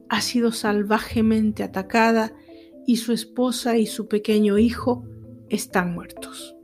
ha 0.09 0.21
sido 0.21 0.51
salvajemente 0.51 1.63
atacada 1.63 2.33
y 2.85 2.97
su 2.97 3.13
esposa 3.13 3.77
y 3.77 3.85
su 3.85 4.07
pequeño 4.07 4.57
hijo 4.57 5.05
están 5.49 5.93
muertos. 5.93 6.55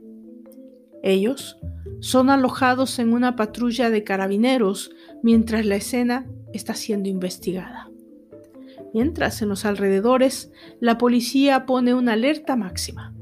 Ellos 1.02 1.58
son 2.00 2.30
alojados 2.30 2.98
en 2.98 3.12
una 3.12 3.36
patrulla 3.36 3.90
de 3.90 4.04
carabineros 4.04 4.90
mientras 5.22 5.64
la 5.66 5.76
escena 5.76 6.26
está 6.52 6.74
siendo 6.74 7.08
investigada. 7.08 7.90
Mientras 8.92 9.40
en 9.42 9.48
los 9.48 9.64
alrededores 9.64 10.50
la 10.80 10.98
policía 10.98 11.66
pone 11.66 11.94
una 11.94 12.14
alerta 12.14 12.56
máxima. 12.56 13.14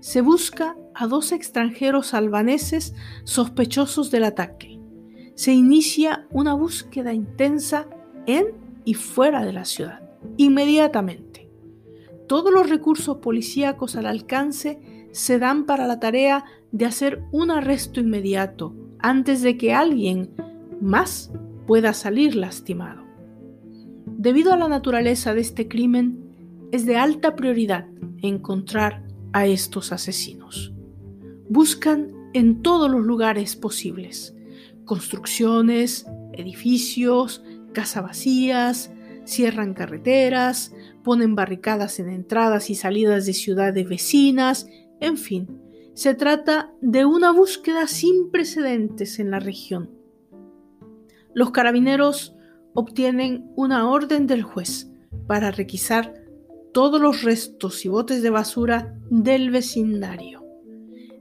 Se 0.00 0.20
busca 0.20 0.76
a 0.94 1.06
dos 1.06 1.32
extranjeros 1.32 2.14
albaneses 2.14 2.94
sospechosos 3.24 4.10
del 4.10 4.24
ataque. 4.24 4.80
Se 5.34 5.52
inicia 5.52 6.26
una 6.30 6.54
búsqueda 6.54 7.12
intensa 7.12 7.86
en 8.26 8.46
y 8.84 8.94
fuera 8.94 9.44
de 9.44 9.52
la 9.52 9.64
ciudad, 9.64 10.02
inmediatamente. 10.36 11.31
Todos 12.32 12.50
los 12.50 12.70
recursos 12.70 13.18
policíacos 13.18 13.94
al 13.94 14.06
alcance 14.06 14.80
se 15.10 15.38
dan 15.38 15.66
para 15.66 15.86
la 15.86 16.00
tarea 16.00 16.46
de 16.70 16.86
hacer 16.86 17.22
un 17.30 17.50
arresto 17.50 18.00
inmediato 18.00 18.74
antes 19.00 19.42
de 19.42 19.58
que 19.58 19.74
alguien 19.74 20.30
más 20.80 21.30
pueda 21.66 21.92
salir 21.92 22.34
lastimado. 22.34 23.02
Debido 24.06 24.54
a 24.54 24.56
la 24.56 24.68
naturaleza 24.68 25.34
de 25.34 25.42
este 25.42 25.68
crimen, 25.68 26.70
es 26.72 26.86
de 26.86 26.96
alta 26.96 27.36
prioridad 27.36 27.86
encontrar 28.22 29.02
a 29.34 29.44
estos 29.44 29.92
asesinos. 29.92 30.72
Buscan 31.50 32.30
en 32.32 32.62
todos 32.62 32.90
los 32.90 33.04
lugares 33.04 33.56
posibles, 33.56 34.34
construcciones, 34.86 36.06
edificios, 36.32 37.44
casas 37.74 38.04
vacías, 38.04 38.90
cierran 39.26 39.74
carreteras, 39.74 40.72
ponen 41.02 41.34
barricadas 41.34 41.98
en 42.00 42.08
entradas 42.08 42.70
y 42.70 42.74
salidas 42.74 43.26
de 43.26 43.32
ciudades 43.32 43.88
vecinas, 43.88 44.66
en 45.00 45.16
fin, 45.16 45.60
se 45.94 46.14
trata 46.14 46.72
de 46.80 47.04
una 47.04 47.32
búsqueda 47.32 47.86
sin 47.86 48.30
precedentes 48.30 49.18
en 49.18 49.30
la 49.30 49.40
región. 49.40 49.90
Los 51.34 51.50
carabineros 51.50 52.34
obtienen 52.74 53.50
una 53.56 53.90
orden 53.90 54.26
del 54.26 54.42
juez 54.42 54.90
para 55.26 55.50
requisar 55.50 56.14
todos 56.72 57.00
los 57.00 57.22
restos 57.22 57.84
y 57.84 57.88
botes 57.88 58.22
de 58.22 58.30
basura 58.30 58.98
del 59.10 59.50
vecindario. 59.50 60.42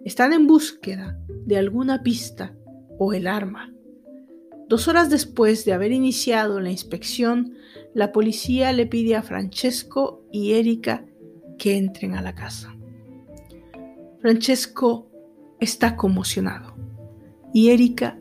Están 0.06 0.34
en 0.34 0.48
búsqueda 0.48 1.20
de 1.46 1.58
alguna 1.58 2.02
pista 2.02 2.56
o 2.98 3.14
el 3.14 3.28
arma. 3.28 3.74
Dos 4.72 4.88
horas 4.88 5.10
después 5.10 5.66
de 5.66 5.74
haber 5.74 5.92
iniciado 5.92 6.62
la 6.62 6.72
inspección, 6.72 7.56
la 7.94 8.14
policía 8.14 8.72
le 8.72 8.86
pide 8.86 9.18
a 9.18 9.22
Francesco 9.22 10.24
y 10.32 10.54
Erika 10.54 11.04
que 11.58 11.76
entren 11.76 12.16
a 12.16 12.22
la 12.22 12.36
casa. 12.36 12.74
Francesco 14.22 15.10
está 15.60 15.98
conmocionado 15.98 16.74
y 17.54 17.72
Erika 17.72 18.18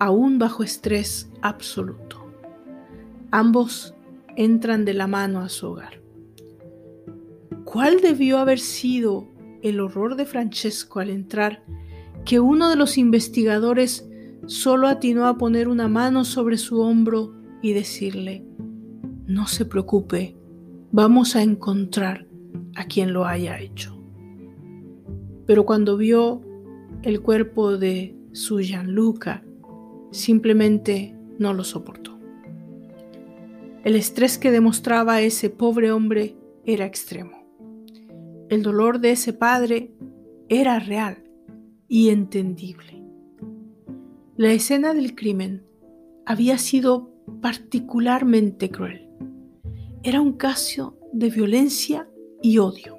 aún 0.00 0.40
bajo 0.40 0.64
estrés 0.64 1.30
absoluto. 1.40 2.26
Ambos 3.30 3.94
entran 4.34 4.84
de 4.84 4.94
la 4.94 5.06
mano 5.06 5.38
a 5.38 5.48
su 5.48 5.68
hogar. 5.68 6.02
¿Cuál 7.62 8.00
debió 8.00 8.38
haber 8.38 8.58
sido 8.58 9.28
el 9.62 9.78
horror 9.78 10.16
de 10.16 10.24
Francesco 10.26 10.98
al 10.98 11.10
entrar 11.10 11.62
que 12.24 12.40
uno 12.40 12.70
de 12.70 12.74
los 12.74 12.98
investigadores 12.98 14.08
solo 14.46 14.88
atinó 14.88 15.26
a 15.26 15.38
poner 15.38 15.68
una 15.68 15.88
mano 15.88 16.24
sobre 16.24 16.56
su 16.56 16.80
hombro 16.80 17.34
y 17.62 17.72
decirle, 17.72 18.44
no 19.26 19.46
se 19.46 19.64
preocupe, 19.64 20.36
vamos 20.90 21.36
a 21.36 21.42
encontrar 21.42 22.26
a 22.74 22.84
quien 22.84 23.12
lo 23.12 23.24
haya 23.24 23.60
hecho. 23.60 23.98
Pero 25.46 25.64
cuando 25.64 25.96
vio 25.96 26.42
el 27.02 27.20
cuerpo 27.20 27.76
de 27.76 28.16
su 28.32 28.60
Gianluca, 28.60 29.44
simplemente 30.10 31.16
no 31.38 31.52
lo 31.54 31.64
soportó. 31.64 32.18
El 33.84 33.96
estrés 33.96 34.38
que 34.38 34.50
demostraba 34.50 35.20
ese 35.22 35.50
pobre 35.50 35.90
hombre 35.90 36.36
era 36.64 36.86
extremo. 36.86 37.42
El 38.48 38.62
dolor 38.62 39.00
de 39.00 39.10
ese 39.10 39.32
padre 39.32 39.94
era 40.48 40.78
real 40.78 41.24
y 41.88 42.10
entendible. 42.10 43.01
La 44.42 44.50
escena 44.50 44.92
del 44.92 45.14
crimen 45.14 45.62
había 46.26 46.58
sido 46.58 47.12
particularmente 47.40 48.72
cruel. 48.72 49.08
Era 50.02 50.20
un 50.20 50.32
caso 50.32 50.98
de 51.12 51.30
violencia 51.30 52.08
y 52.42 52.58
odio. 52.58 52.96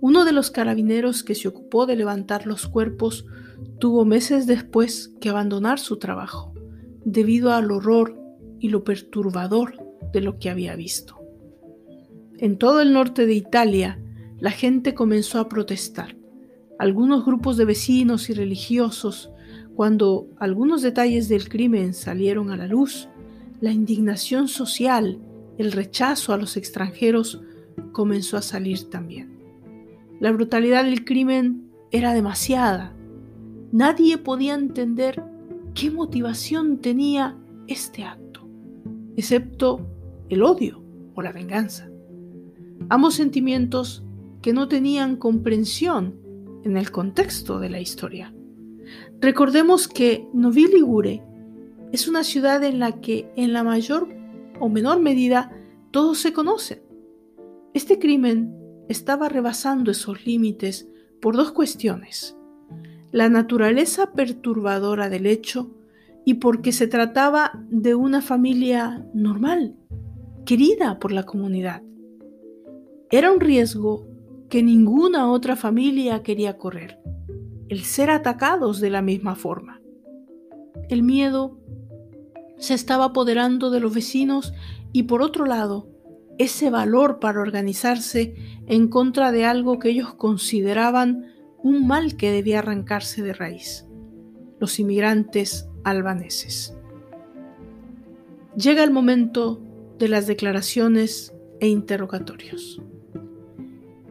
Uno 0.00 0.24
de 0.24 0.32
los 0.32 0.50
carabineros 0.50 1.22
que 1.22 1.36
se 1.36 1.46
ocupó 1.46 1.86
de 1.86 1.94
levantar 1.94 2.44
los 2.44 2.66
cuerpos 2.66 3.24
tuvo 3.78 4.04
meses 4.04 4.48
después 4.48 5.14
que 5.20 5.28
abandonar 5.28 5.78
su 5.78 6.00
trabajo 6.00 6.52
debido 7.04 7.52
al 7.52 7.70
horror 7.70 8.18
y 8.58 8.70
lo 8.70 8.82
perturbador 8.82 9.76
de 10.12 10.22
lo 10.22 10.40
que 10.40 10.50
había 10.50 10.74
visto. 10.74 11.20
En 12.38 12.58
todo 12.58 12.80
el 12.80 12.92
norte 12.92 13.26
de 13.26 13.34
Italia, 13.34 14.02
la 14.40 14.50
gente 14.50 14.92
comenzó 14.92 15.38
a 15.38 15.48
protestar. 15.48 16.16
Algunos 16.80 17.24
grupos 17.24 17.56
de 17.56 17.64
vecinos 17.64 18.28
y 18.28 18.34
religiosos 18.34 19.30
cuando 19.76 20.26
algunos 20.38 20.80
detalles 20.80 21.28
del 21.28 21.50
crimen 21.50 21.92
salieron 21.92 22.50
a 22.50 22.56
la 22.56 22.66
luz, 22.66 23.10
la 23.60 23.72
indignación 23.72 24.48
social, 24.48 25.18
el 25.58 25.70
rechazo 25.70 26.32
a 26.32 26.38
los 26.38 26.56
extranjeros 26.56 27.42
comenzó 27.92 28.38
a 28.38 28.42
salir 28.42 28.88
también. 28.88 29.36
La 30.18 30.32
brutalidad 30.32 30.84
del 30.84 31.04
crimen 31.04 31.68
era 31.90 32.14
demasiada. 32.14 32.94
Nadie 33.70 34.16
podía 34.16 34.54
entender 34.54 35.22
qué 35.74 35.90
motivación 35.90 36.78
tenía 36.78 37.36
este 37.66 38.02
acto, 38.02 38.48
excepto 39.14 39.86
el 40.30 40.42
odio 40.42 40.82
o 41.14 41.20
la 41.20 41.32
venganza. 41.32 41.90
Ambos 42.88 43.14
sentimientos 43.14 44.02
que 44.40 44.54
no 44.54 44.68
tenían 44.68 45.16
comprensión 45.16 46.14
en 46.64 46.78
el 46.78 46.90
contexto 46.90 47.58
de 47.58 47.68
la 47.68 47.80
historia. 47.80 48.32
Recordemos 49.20 49.88
que 49.88 50.28
Novi 50.32 50.66
Ligure 50.66 51.22
es 51.92 52.08
una 52.08 52.24
ciudad 52.24 52.62
en 52.64 52.78
la 52.78 53.00
que 53.00 53.30
en 53.36 53.52
la 53.52 53.62
mayor 53.62 54.08
o 54.60 54.68
menor 54.68 55.00
medida 55.00 55.52
todos 55.90 56.18
se 56.18 56.32
conocen. 56.32 56.82
Este 57.74 57.98
crimen 57.98 58.54
estaba 58.88 59.28
rebasando 59.28 59.90
esos 59.90 60.26
límites 60.26 60.88
por 61.20 61.36
dos 61.36 61.52
cuestiones. 61.52 62.36
La 63.12 63.28
naturaleza 63.28 64.12
perturbadora 64.12 65.08
del 65.08 65.26
hecho 65.26 65.70
y 66.24 66.34
porque 66.34 66.72
se 66.72 66.86
trataba 66.86 67.64
de 67.70 67.94
una 67.94 68.20
familia 68.20 69.06
normal, 69.14 69.76
querida 70.44 70.98
por 70.98 71.12
la 71.12 71.24
comunidad. 71.24 71.82
Era 73.10 73.32
un 73.32 73.40
riesgo 73.40 74.06
que 74.48 74.62
ninguna 74.62 75.30
otra 75.30 75.56
familia 75.56 76.22
quería 76.22 76.58
correr 76.58 76.98
el 77.68 77.84
ser 77.84 78.10
atacados 78.10 78.80
de 78.80 78.90
la 78.90 79.02
misma 79.02 79.34
forma. 79.34 79.80
El 80.88 81.02
miedo 81.02 81.58
se 82.58 82.74
estaba 82.74 83.06
apoderando 83.06 83.70
de 83.70 83.80
los 83.80 83.94
vecinos 83.94 84.54
y 84.92 85.04
por 85.04 85.22
otro 85.22 85.44
lado, 85.44 85.88
ese 86.38 86.70
valor 86.70 87.18
para 87.18 87.40
organizarse 87.40 88.34
en 88.66 88.88
contra 88.88 89.32
de 89.32 89.44
algo 89.44 89.78
que 89.78 89.90
ellos 89.90 90.14
consideraban 90.14 91.32
un 91.62 91.86
mal 91.86 92.16
que 92.16 92.30
debía 92.30 92.60
arrancarse 92.60 93.22
de 93.22 93.32
raíz. 93.32 93.84
los 94.58 94.78
inmigrantes 94.80 95.68
albaneses. 95.84 96.74
Llega 98.56 98.82
el 98.84 98.90
momento 98.90 99.60
de 99.98 100.08
las 100.08 100.26
declaraciones 100.26 101.34
e 101.60 101.68
interrogatorios. 101.68 102.80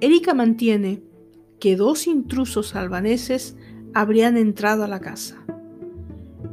Erika 0.02 0.36
mantiene 0.36 1.02
que 1.60 1.76
dos 1.76 2.08
intrusos 2.08 2.76
albaneses 2.76 3.56
habrían 3.94 4.38
entrado 4.38 4.84
a 4.84 4.88
la 4.88 5.00
casa. 5.00 5.46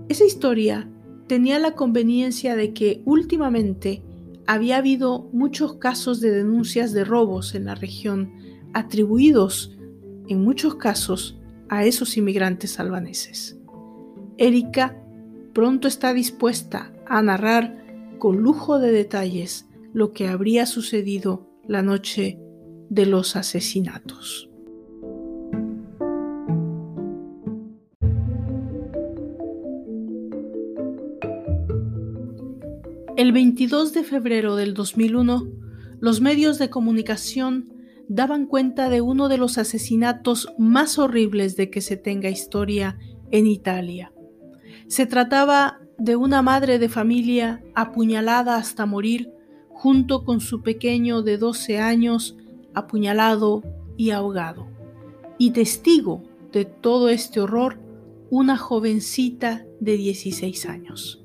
Esa 0.08 0.24
historia 0.24 0.88
tenía 1.26 1.58
la 1.58 1.74
conveniencia 1.74 2.56
de 2.56 2.72
que 2.72 3.02
últimamente 3.04 4.02
había 4.46 4.76
habido 4.76 5.28
muchos 5.32 5.74
casos 5.74 6.20
de 6.20 6.30
denuncias 6.30 6.92
de 6.92 7.04
robos 7.04 7.54
en 7.54 7.64
la 7.64 7.74
región 7.74 8.32
atribuidos, 8.74 9.76
en 10.28 10.42
muchos 10.42 10.76
casos, 10.76 11.38
a 11.68 11.84
esos 11.84 12.16
inmigrantes 12.16 12.78
albaneses. 12.78 13.58
Erika 14.36 15.02
pronto 15.52 15.88
está 15.88 16.12
dispuesta 16.12 16.92
a 17.06 17.22
narrar 17.22 17.82
con 18.18 18.38
lujo 18.42 18.78
de 18.78 18.92
detalles 18.92 19.66
lo 19.92 20.12
que 20.12 20.28
habría 20.28 20.66
sucedido 20.66 21.48
la 21.66 21.82
noche 21.82 22.38
de 22.90 23.06
los 23.06 23.36
asesinatos. 23.36 24.51
El 33.22 33.30
22 33.30 33.92
de 33.92 34.02
febrero 34.02 34.56
del 34.56 34.74
2001, 34.74 35.46
los 36.00 36.20
medios 36.20 36.58
de 36.58 36.70
comunicación 36.70 37.72
daban 38.08 38.46
cuenta 38.46 38.88
de 38.88 39.00
uno 39.00 39.28
de 39.28 39.38
los 39.38 39.58
asesinatos 39.58 40.52
más 40.58 40.98
horribles 40.98 41.54
de 41.54 41.70
que 41.70 41.82
se 41.82 41.96
tenga 41.96 42.30
historia 42.30 42.98
en 43.30 43.46
Italia. 43.46 44.12
Se 44.88 45.06
trataba 45.06 45.78
de 45.98 46.16
una 46.16 46.42
madre 46.42 46.80
de 46.80 46.88
familia 46.88 47.62
apuñalada 47.76 48.56
hasta 48.56 48.86
morir 48.86 49.30
junto 49.68 50.24
con 50.24 50.40
su 50.40 50.60
pequeño 50.60 51.22
de 51.22 51.38
12 51.38 51.78
años 51.78 52.36
apuñalado 52.74 53.62
y 53.96 54.10
ahogado. 54.10 54.66
Y 55.38 55.52
testigo 55.52 56.24
de 56.50 56.64
todo 56.64 57.08
este 57.08 57.40
horror, 57.40 57.78
una 58.30 58.56
jovencita 58.56 59.64
de 59.78 59.96
16 59.96 60.66
años. 60.66 61.22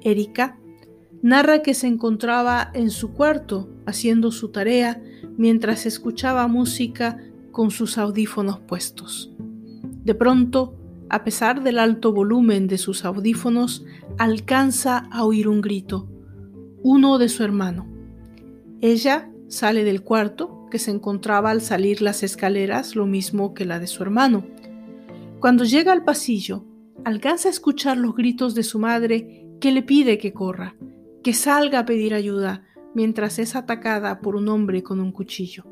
Erika 0.00 0.58
narra 1.22 1.62
que 1.62 1.74
se 1.74 1.86
encontraba 1.86 2.70
en 2.74 2.90
su 2.90 3.12
cuarto 3.12 3.70
haciendo 3.86 4.32
su 4.32 4.48
tarea 4.48 5.02
mientras 5.36 5.86
escuchaba 5.86 6.46
música 6.48 7.18
con 7.52 7.70
sus 7.70 7.96
audífonos 7.96 8.60
puestos. 8.60 9.32
De 10.04 10.14
pronto, 10.14 10.74
a 11.08 11.24
pesar 11.24 11.62
del 11.62 11.78
alto 11.78 12.12
volumen 12.12 12.66
de 12.66 12.78
sus 12.78 13.04
audífonos, 13.04 13.84
alcanza 14.18 14.98
a 15.10 15.24
oír 15.24 15.48
un 15.48 15.60
grito, 15.60 16.08
uno 16.82 17.18
de 17.18 17.28
su 17.28 17.44
hermano. 17.44 17.86
Ella 18.80 19.30
sale 19.48 19.84
del 19.84 20.02
cuarto, 20.02 20.66
que 20.70 20.78
se 20.78 20.90
encontraba 20.90 21.50
al 21.50 21.60
salir 21.60 22.00
las 22.00 22.22
escaleras, 22.22 22.96
lo 22.96 23.06
mismo 23.06 23.52
que 23.52 23.66
la 23.66 23.78
de 23.78 23.86
su 23.86 24.02
hermano. 24.02 24.46
Cuando 25.38 25.64
llega 25.64 25.92
al 25.92 26.02
pasillo, 26.02 26.64
alcanza 27.04 27.48
a 27.48 27.52
escuchar 27.52 27.98
los 27.98 28.14
gritos 28.14 28.54
de 28.54 28.62
su 28.62 28.78
madre 28.78 29.46
que 29.60 29.70
le 29.70 29.82
pide 29.82 30.16
que 30.16 30.32
corra, 30.32 30.74
que 31.22 31.34
salga 31.34 31.80
a 31.80 31.84
pedir 31.84 32.14
ayuda, 32.14 32.64
mientras 32.94 33.38
es 33.38 33.56
atacada 33.56 34.20
por 34.20 34.36
un 34.36 34.48
hombre 34.48 34.82
con 34.82 35.00
un 35.00 35.12
cuchillo. 35.12 35.64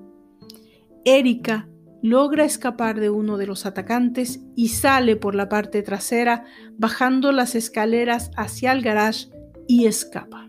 Erika 1.04 1.68
logra 2.02 2.44
escapar 2.44 2.98
de 2.98 3.10
uno 3.10 3.36
de 3.36 3.46
los 3.46 3.66
atacantes 3.66 4.40
y 4.56 4.68
sale 4.68 5.16
por 5.16 5.34
la 5.34 5.48
parte 5.48 5.82
trasera, 5.82 6.44
bajando 6.78 7.32
las 7.32 7.54
escaleras 7.54 8.30
hacia 8.36 8.72
el 8.72 8.82
garage 8.82 9.28
y 9.68 9.86
escapa. 9.86 10.48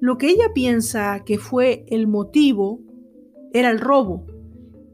Lo 0.00 0.16
que 0.16 0.28
ella 0.28 0.52
piensa 0.54 1.24
que 1.24 1.38
fue 1.38 1.84
el 1.88 2.06
motivo 2.06 2.80
era 3.52 3.70
el 3.70 3.80
robo. 3.80 4.26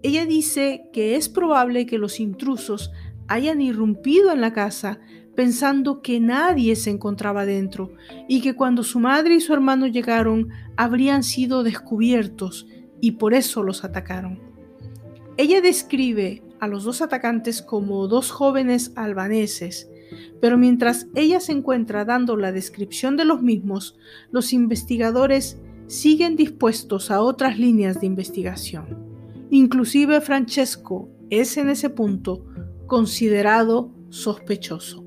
Ella 0.03 0.27
dice 0.27 0.89
que 0.93 1.17
es 1.17 1.29
probable 1.29 1.87
que 1.87 1.99
los 1.99 2.21
intrusos 2.21 2.91
hayan 3.29 3.61
irrumpido 3.61 4.33
en 4.33 4.41
la 4.41 4.53
casa 4.53 5.01
pensando 5.35 6.01
que 6.03 6.21
nadie 6.21 6.77
se 6.77 6.91
encontraba 6.91 7.45
dentro 7.45 7.93
y 8.29 8.41
que 8.41 8.55
cuando 8.55 8.83
su 8.83 9.01
madre 9.01 9.35
y 9.35 9.41
su 9.41 9.53
hermano 9.53 9.87
llegaron 9.87 10.51
habrían 10.77 11.23
sido 11.23 11.63
descubiertos 11.63 12.67
y 13.01 13.13
por 13.13 13.35
eso 13.35 13.63
los 13.63 13.85
atacaron. 13.85 14.39
Ella 15.37 15.61
describe 15.61 16.43
a 16.61 16.69
los 16.69 16.85
dos 16.85 17.03
atacantes 17.03 17.61
como 17.61 18.07
dos 18.07 18.31
jóvenes 18.31 18.93
albaneses, 18.95 19.91
pero 20.41 20.57
mientras 20.57 21.09
ella 21.15 21.41
se 21.41 21.53
encuentra 21.53 22.05
dando 22.05 22.37
la 22.37 22.53
descripción 22.53 23.17
de 23.17 23.25
los 23.25 23.43
mismos, 23.43 23.97
los 24.31 24.53
investigadores 24.53 25.59
siguen 25.87 26.37
dispuestos 26.37 27.11
a 27.11 27.21
otras 27.21 27.59
líneas 27.59 28.01
de 28.01 28.07
investigación. 28.07 28.87
Inclusive 29.51 30.21
Francesco 30.21 31.09
es 31.31 31.57
en 31.57 31.69
ese 31.69 31.91
punto 31.91 32.45
considerado 32.87 33.91
sospechoso. 34.09 35.04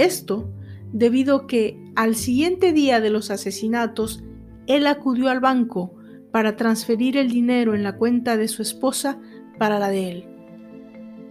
Esto 0.00 0.50
debido 0.92 1.36
a 1.36 1.46
que 1.46 1.78
al 1.94 2.16
siguiente 2.16 2.72
día 2.72 3.00
de 3.00 3.10
los 3.10 3.30
asesinatos, 3.30 4.22
él 4.66 4.86
acudió 4.86 5.28
al 5.28 5.40
banco 5.40 5.94
para 6.32 6.56
transferir 6.56 7.16
el 7.16 7.30
dinero 7.30 7.74
en 7.74 7.82
la 7.82 7.96
cuenta 7.96 8.36
de 8.36 8.48
su 8.48 8.62
esposa 8.62 9.20
para 9.58 9.78
la 9.78 9.88
de 9.88 10.10
él. 10.10 10.24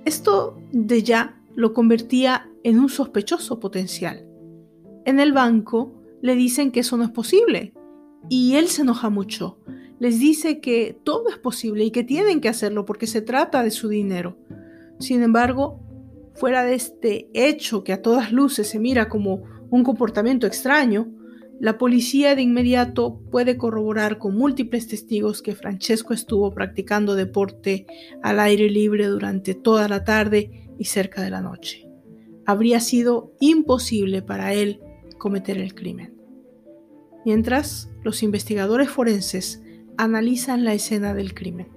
Esto 0.05 0.57
de 0.71 1.03
ya 1.03 1.41
lo 1.55 1.73
convertía 1.73 2.49
en 2.63 2.79
un 2.79 2.89
sospechoso 2.89 3.59
potencial. 3.59 4.25
En 5.05 5.19
el 5.19 5.33
banco 5.33 5.95
le 6.21 6.35
dicen 6.35 6.71
que 6.71 6.81
eso 6.81 6.97
no 6.97 7.03
es 7.03 7.09
posible 7.09 7.73
y 8.29 8.55
él 8.55 8.67
se 8.67 8.83
enoja 8.83 9.09
mucho. 9.09 9.59
Les 9.99 10.19
dice 10.19 10.61
que 10.61 10.97
todo 11.03 11.29
es 11.29 11.37
posible 11.37 11.83
y 11.85 11.91
que 11.91 12.03
tienen 12.03 12.39
que 12.39 12.49
hacerlo 12.49 12.85
porque 12.85 13.07
se 13.07 13.21
trata 13.21 13.63
de 13.63 13.71
su 13.71 13.89
dinero. 13.89 14.37
Sin 14.99 15.23
embargo, 15.23 15.79
fuera 16.39 16.63
de 16.63 16.73
este 16.73 17.29
hecho 17.33 17.83
que 17.83 17.91
a 17.91 18.01
todas 18.01 18.31
luces 18.31 18.69
se 18.69 18.79
mira 18.79 19.09
como 19.09 19.43
un 19.69 19.83
comportamiento 19.83 20.47
extraño, 20.47 21.11
la 21.59 21.77
policía 21.77 22.35
de 22.35 22.41
inmediato 22.41 23.19
puede 23.29 23.57
corroborar 23.57 24.17
con 24.17 24.37
múltiples 24.37 24.87
testigos 24.87 25.41
que 25.41 25.55
Francesco 25.55 26.13
estuvo 26.13 26.51
practicando 26.51 27.15
deporte 27.15 27.85
al 28.23 28.39
aire 28.39 28.69
libre 28.69 29.07
durante 29.07 29.53
toda 29.53 29.89
la 29.89 30.05
tarde 30.05 30.69
y 30.77 30.85
cerca 30.85 31.21
de 31.21 31.29
la 31.29 31.41
noche. 31.41 31.85
Habría 32.45 32.79
sido 32.79 33.33
imposible 33.41 34.21
para 34.21 34.53
él 34.53 34.79
cometer 35.17 35.57
el 35.57 35.75
crimen. 35.75 36.15
Mientras, 37.25 37.91
los 38.01 38.23
investigadores 38.23 38.89
forenses 38.89 39.61
analizan 39.97 40.63
la 40.63 40.73
escena 40.73 41.13
del 41.13 41.33
crimen. 41.33 41.67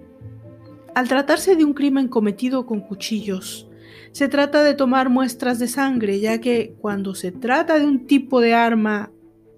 Al 0.94 1.08
tratarse 1.08 1.56
de 1.56 1.64
un 1.64 1.74
crimen 1.74 2.06
cometido 2.06 2.64
con 2.64 2.80
cuchillos, 2.80 3.68
se 4.12 4.28
trata 4.28 4.62
de 4.62 4.74
tomar 4.74 5.08
muestras 5.08 5.58
de 5.58 5.68
sangre, 5.68 6.20
ya 6.20 6.38
que 6.40 6.74
cuando 6.78 7.14
se 7.14 7.32
trata 7.32 7.78
de 7.78 7.86
un 7.86 8.06
tipo 8.06 8.40
de 8.40 8.54
arma 8.54 9.10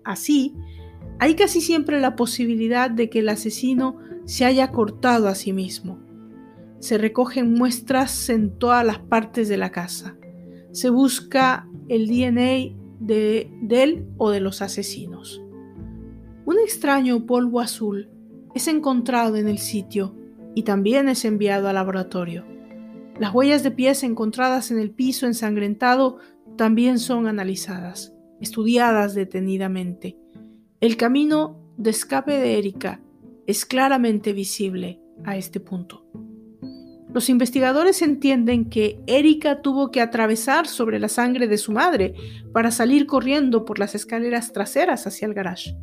así, 0.05 0.55
hay 1.19 1.35
casi 1.35 1.61
siempre 1.61 2.01
la 2.01 2.17
posibilidad 2.17 2.89
de 2.89 3.11
que 3.11 3.19
el 3.19 3.29
asesino 3.29 3.99
se 4.25 4.45
haya 4.45 4.71
cortado 4.71 5.29
a 5.29 5.35
sí 5.35 5.53
mismo. 5.53 5.99
Se 6.79 6.99
recogen 6.99 7.55
muestras 7.55 8.29
en 8.29 8.57
todas 8.59 8.87
las 8.87 8.99
partes 8.99 9.49
de 9.49 9.57
la 9.57 9.71
casa. 9.71 10.17
Se 10.71 10.89
busca 10.89 11.69
el 11.89 12.07
DNA 12.07 12.77
de, 13.01 13.51
él 13.71 14.07
o 14.19 14.31
de 14.31 14.41
los 14.41 14.63
asesinos. 14.63 15.43
Un 16.47 16.59
extraño 16.59 17.27
polvo 17.27 17.61
azul 17.61 18.09
es 18.55 18.69
encontrado 18.69 19.37
en 19.37 19.49
el 19.49 19.59
sitio 19.59 20.15
y 20.55 20.63
también 20.63 21.09
es 21.09 21.25
enviado 21.25 21.69
al 21.69 21.75
laboratorio. 21.75 22.54
Las 23.19 23.33
huellas 23.33 23.63
de 23.63 23.71
pies 23.71 24.03
encontradas 24.03 24.71
en 24.71 24.79
el 24.79 24.91
piso 24.91 25.27
ensangrentado 25.27 26.19
también 26.57 26.99
son 26.99 27.29
analizadas, 27.29 28.13
estudiadas 28.41 29.15
detenidamente. 29.15 30.19
El 30.81 30.97
camino 30.97 31.61
de 31.77 31.91
escape 31.91 32.33
de 32.33 32.59
Erika 32.59 33.01
es 33.47 33.65
claramente 33.65 34.33
visible 34.33 35.01
a 35.25 35.37
este 35.37 35.61
punto. 35.61 36.05
Los 37.13 37.29
investigadores 37.29 38.03
entienden 38.03 38.69
que 38.69 39.01
Erika 39.07 39.63
tuvo 39.63 39.93
que 39.93 40.01
atravesar 40.01 40.67
sobre 40.67 40.99
la 40.99 41.09
sangre 41.09 41.47
de 41.47 41.59
su 41.59 41.71
madre 41.71 42.15
para 42.53 42.73
salir 42.73 43.07
corriendo 43.07 43.65
por 43.65 43.79
las 43.79 43.95
escaleras 43.95 44.53
traseras 44.53 45.07
hacia 45.07 45.27
el 45.27 45.35
garage. 45.35 45.77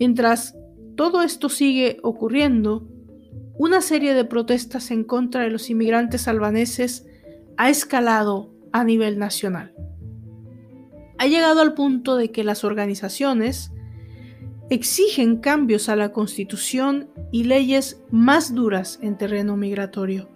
Mientras 0.00 0.56
todo 0.96 1.22
esto 1.22 1.48
sigue 1.48 1.98
ocurriendo, 2.02 2.88
una 3.58 3.80
serie 3.80 4.14
de 4.14 4.24
protestas 4.24 4.92
en 4.92 5.02
contra 5.02 5.42
de 5.42 5.50
los 5.50 5.68
inmigrantes 5.68 6.28
albaneses 6.28 7.06
ha 7.56 7.68
escalado 7.68 8.54
a 8.72 8.84
nivel 8.84 9.18
nacional. 9.18 9.74
Ha 11.18 11.26
llegado 11.26 11.60
al 11.60 11.74
punto 11.74 12.16
de 12.16 12.30
que 12.30 12.44
las 12.44 12.62
organizaciones 12.62 13.72
exigen 14.70 15.38
cambios 15.38 15.88
a 15.88 15.96
la 15.96 16.12
constitución 16.12 17.08
y 17.32 17.44
leyes 17.44 18.00
más 18.12 18.54
duras 18.54 19.00
en 19.02 19.18
terreno 19.18 19.56
migratorio. 19.56 20.28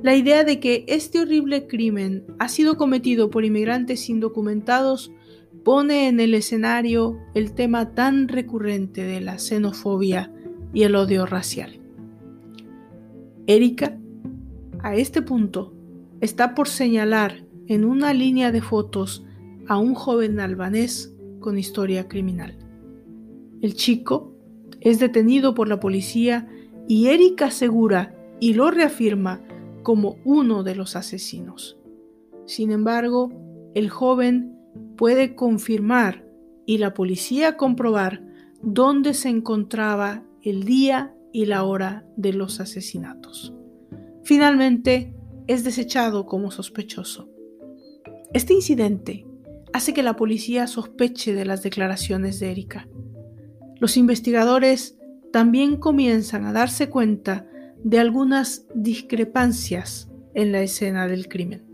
La 0.00 0.14
idea 0.14 0.44
de 0.44 0.60
que 0.60 0.84
este 0.86 1.20
horrible 1.20 1.66
crimen 1.66 2.26
ha 2.38 2.48
sido 2.48 2.76
cometido 2.76 3.28
por 3.30 3.44
inmigrantes 3.44 4.08
indocumentados 4.08 5.10
pone 5.64 6.06
en 6.06 6.20
el 6.20 6.34
escenario 6.34 7.18
el 7.34 7.54
tema 7.54 7.92
tan 7.94 8.28
recurrente 8.28 9.02
de 9.02 9.20
la 9.20 9.40
xenofobia 9.40 10.30
y 10.72 10.84
el 10.84 10.94
odio 10.94 11.26
racial. 11.26 11.85
Erika, 13.46 13.96
a 14.80 14.96
este 14.96 15.22
punto, 15.22 15.72
está 16.20 16.54
por 16.54 16.68
señalar 16.68 17.44
en 17.68 17.84
una 17.84 18.12
línea 18.12 18.50
de 18.50 18.60
fotos 18.60 19.24
a 19.68 19.78
un 19.78 19.94
joven 19.94 20.40
albanés 20.40 21.14
con 21.38 21.58
historia 21.58 22.08
criminal. 22.08 22.58
El 23.62 23.74
chico 23.74 24.32
es 24.80 24.98
detenido 24.98 25.54
por 25.54 25.68
la 25.68 25.80
policía 25.80 26.48
y 26.88 27.06
Erika 27.06 27.46
asegura 27.46 28.14
y 28.40 28.54
lo 28.54 28.70
reafirma 28.70 29.40
como 29.82 30.16
uno 30.24 30.62
de 30.62 30.74
los 30.74 30.96
asesinos. 30.96 31.78
Sin 32.46 32.70
embargo, 32.70 33.32
el 33.74 33.90
joven 33.90 34.56
puede 34.96 35.34
confirmar 35.34 36.26
y 36.66 36.78
la 36.78 36.94
policía 36.94 37.56
comprobar 37.56 38.24
dónde 38.62 39.14
se 39.14 39.28
encontraba 39.28 40.24
el 40.42 40.64
día 40.64 41.15
y 41.36 41.44
la 41.44 41.64
hora 41.64 42.02
de 42.16 42.32
los 42.32 42.60
asesinatos. 42.60 43.52
Finalmente, 44.24 45.14
es 45.46 45.64
desechado 45.64 46.24
como 46.24 46.50
sospechoso. 46.50 47.28
Este 48.32 48.54
incidente 48.54 49.26
hace 49.74 49.92
que 49.92 50.02
la 50.02 50.16
policía 50.16 50.66
sospeche 50.66 51.34
de 51.34 51.44
las 51.44 51.62
declaraciones 51.62 52.40
de 52.40 52.52
Erika. 52.52 52.88
Los 53.78 53.98
investigadores 53.98 54.96
también 55.30 55.76
comienzan 55.76 56.46
a 56.46 56.52
darse 56.52 56.88
cuenta 56.88 57.46
de 57.84 57.98
algunas 57.98 58.66
discrepancias 58.74 60.10
en 60.32 60.52
la 60.52 60.62
escena 60.62 61.06
del 61.06 61.28
crimen. 61.28 61.65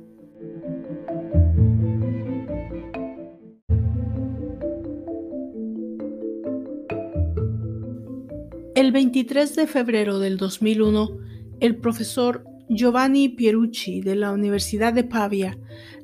El 8.83 8.91
23 8.91 9.55
de 9.55 9.69
febrero 9.69 10.19
del 10.19 10.39
2001, 10.39 11.11
el 11.61 11.77
profesor 11.77 12.45
Giovanni 12.69 13.29
Pierucci 13.29 14.01
de 14.01 14.17
la 14.17 14.33
Universidad 14.33 14.93
de 14.93 15.05
Pavia 15.05 15.57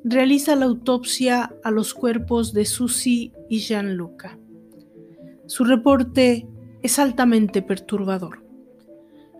realiza 0.04 0.54
la 0.54 0.66
autopsia 0.66 1.56
a 1.64 1.72
los 1.72 1.92
cuerpos 1.92 2.52
de 2.52 2.64
Susi 2.66 3.32
y 3.48 3.58
Gianluca. 3.58 4.38
Su 5.46 5.64
reporte 5.64 6.46
es 6.80 7.00
altamente 7.00 7.62
perturbador. 7.62 8.44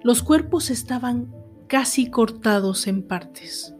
Los 0.02 0.24
cuerpos 0.24 0.68
estaban 0.68 1.32
casi 1.68 2.10
cortados 2.10 2.88
en 2.88 3.04
partes. 3.04 3.72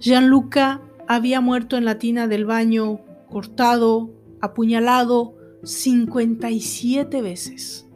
Gianluca 0.00 0.82
había 1.06 1.40
muerto 1.40 1.76
en 1.76 1.84
la 1.84 1.98
tina 1.98 2.26
del 2.26 2.44
baño, 2.44 2.98
cortado, 3.30 4.10
apuñalado 4.40 5.36
57 5.62 7.22
veces. 7.22 7.86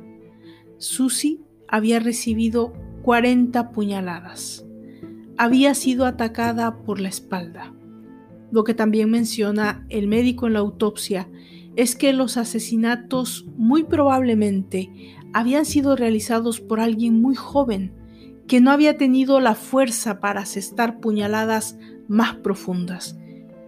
Susi 0.85 1.41
había 1.67 1.99
recibido 1.99 2.75
40 3.05 3.73
puñaladas. 3.73 4.67
Había 5.39 5.75
sido 5.75 6.05
atacada 6.05 6.83
por 6.85 7.01
la 7.01 7.09
espalda. 7.09 7.73
Lo 8.51 8.65
que 8.65 8.75
también 8.75 9.11
menciona 9.11 9.87
el 9.89 10.09
médico 10.09 10.47
en 10.47 10.53
la 10.53 10.59
autopsia 10.59 11.31
es 11.75 11.97
que 11.97 12.13
los 12.13 12.37
asesinatos 12.37 13.47
muy 13.57 13.85
probablemente 13.85 14.91
habían 15.33 15.65
sido 15.65 15.97
realizados 15.97 16.61
por 16.61 16.81
alguien 16.81 17.19
muy 17.19 17.35
joven 17.35 17.95
que 18.47 18.61
no 18.61 18.71
había 18.71 18.99
tenido 18.99 19.41
la 19.41 19.55
fuerza 19.55 20.21
para 20.21 20.43
asestar 20.43 21.01
puñaladas 21.01 21.79
más 22.09 22.35
profundas 22.37 23.19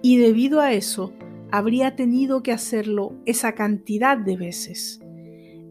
y 0.03 0.19
debido 0.19 0.61
a 0.61 0.75
eso 0.75 1.15
habría 1.51 1.97
tenido 1.97 2.43
que 2.43 2.53
hacerlo 2.53 3.15
esa 3.25 3.55
cantidad 3.55 4.19
de 4.19 4.37
veces. 4.37 5.01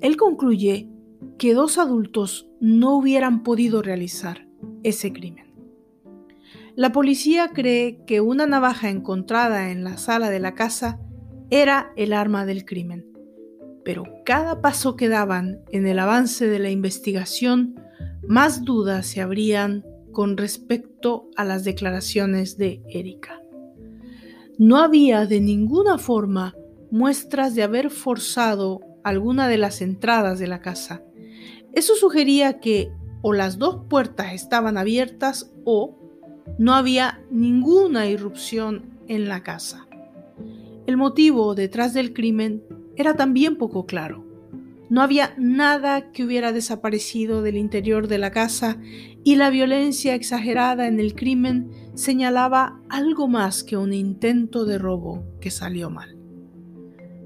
Él 0.02 0.18
concluye 0.18 0.90
que 1.38 1.54
dos 1.54 1.78
adultos 1.78 2.50
no 2.60 2.96
hubieran 2.98 3.44
podido 3.44 3.82
realizar 3.82 4.48
ese 4.84 5.12
crimen. 5.12 5.54
La 6.76 6.92
policía 6.92 7.52
cree 7.54 8.04
que 8.06 8.22
una 8.22 8.48
navaja 8.48 8.90
encontrada 8.90 9.72
en 9.72 9.84
la 9.84 9.98
sala 9.98 10.30
de 10.30 10.40
la 10.40 10.56
casa 10.56 11.00
era 11.50 11.94
el 11.96 12.12
arma 12.12 12.46
del 12.46 12.66
crimen, 12.66 13.06
pero 13.86 14.04
cada 14.26 14.62
paso 14.62 14.96
que 14.96 15.08
daban 15.08 15.62
en 15.72 15.88
el 15.88 16.00
avance 16.00 16.48
de 16.48 16.60
la 16.60 16.70
investigación, 16.70 17.76
más 18.28 18.66
dudas 18.66 19.06
se 19.06 19.22
abrían 19.22 19.86
con 20.12 20.38
respecto 20.38 21.30
a 21.36 21.46
las 21.46 21.64
declaraciones 21.64 22.58
de 22.58 22.82
Erika. 22.90 23.42
No 24.58 24.78
había 24.78 25.26
de 25.26 25.40
ninguna 25.42 25.98
forma 25.98 26.56
muestras 26.90 27.56
de 27.56 27.64
haber 27.64 27.90
forzado 27.90 28.80
alguna 29.04 29.48
de 29.48 29.58
las 29.58 29.82
entradas 29.82 30.40
de 30.40 30.48
la 30.48 30.62
casa, 30.62 31.04
eso 31.76 31.96
sugería 31.96 32.60
que 32.60 32.92
o 33.22 33.34
las 33.34 33.58
dos 33.58 33.82
puertas 33.90 34.34
estaban 34.34 34.78
abiertas 34.78 35.52
o 35.66 35.98
no 36.58 36.74
había 36.74 37.22
ninguna 37.30 38.08
irrupción 38.08 38.86
en 39.08 39.28
la 39.28 39.44
casa. 39.44 39.88
El 40.88 40.98
motivo 40.98 41.56
detrás 41.56 41.94
del 41.94 42.14
crimen 42.14 42.64
era 42.96 43.16
también 43.16 43.58
poco 43.58 43.86
claro. 43.86 44.24
No 44.90 45.02
había 45.02 45.34
nada 45.38 46.12
que 46.12 46.24
hubiera 46.24 46.52
desaparecido 46.54 47.42
del 47.42 47.58
interior 47.58 48.08
de 48.08 48.20
la 48.20 48.32
casa 48.32 48.78
y 49.24 49.36
la 49.36 49.50
violencia 49.50 50.14
exagerada 50.14 50.88
en 50.88 51.00
el 51.00 51.16
crimen 51.16 51.72
señalaba 51.96 52.80
algo 52.90 53.28
más 53.28 53.64
que 53.64 53.78
un 53.78 53.94
intento 53.94 54.66
de 54.66 54.78
robo 54.78 55.26
que 55.42 55.50
salió 55.50 55.90
mal. 55.90 56.16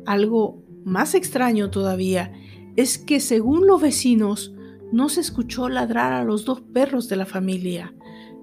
Algo 0.05 0.63
más 0.85 1.13
extraño 1.13 1.69
todavía 1.69 2.31
es 2.79 2.97
que 2.97 3.19
según 3.19 3.67
los 3.67 3.81
vecinos 3.81 4.53
no 4.93 5.09
se 5.09 5.19
escuchó 5.19 5.67
ladrar 5.67 6.13
a 6.13 6.23
los 6.23 6.45
dos 6.45 6.61
perros 6.61 7.09
de 7.09 7.17
la 7.17 7.25
familia, 7.25 7.93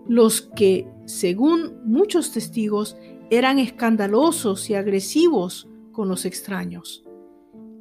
los 0.07 0.43
que, 0.55 0.87
según 1.07 1.81
muchos 1.87 2.33
testigos, 2.33 2.99
eran 3.31 3.59
escandalosos 3.59 4.69
y 4.69 4.75
agresivos 4.75 5.71
con 5.91 6.11
los 6.11 6.27
extraños. 6.27 7.03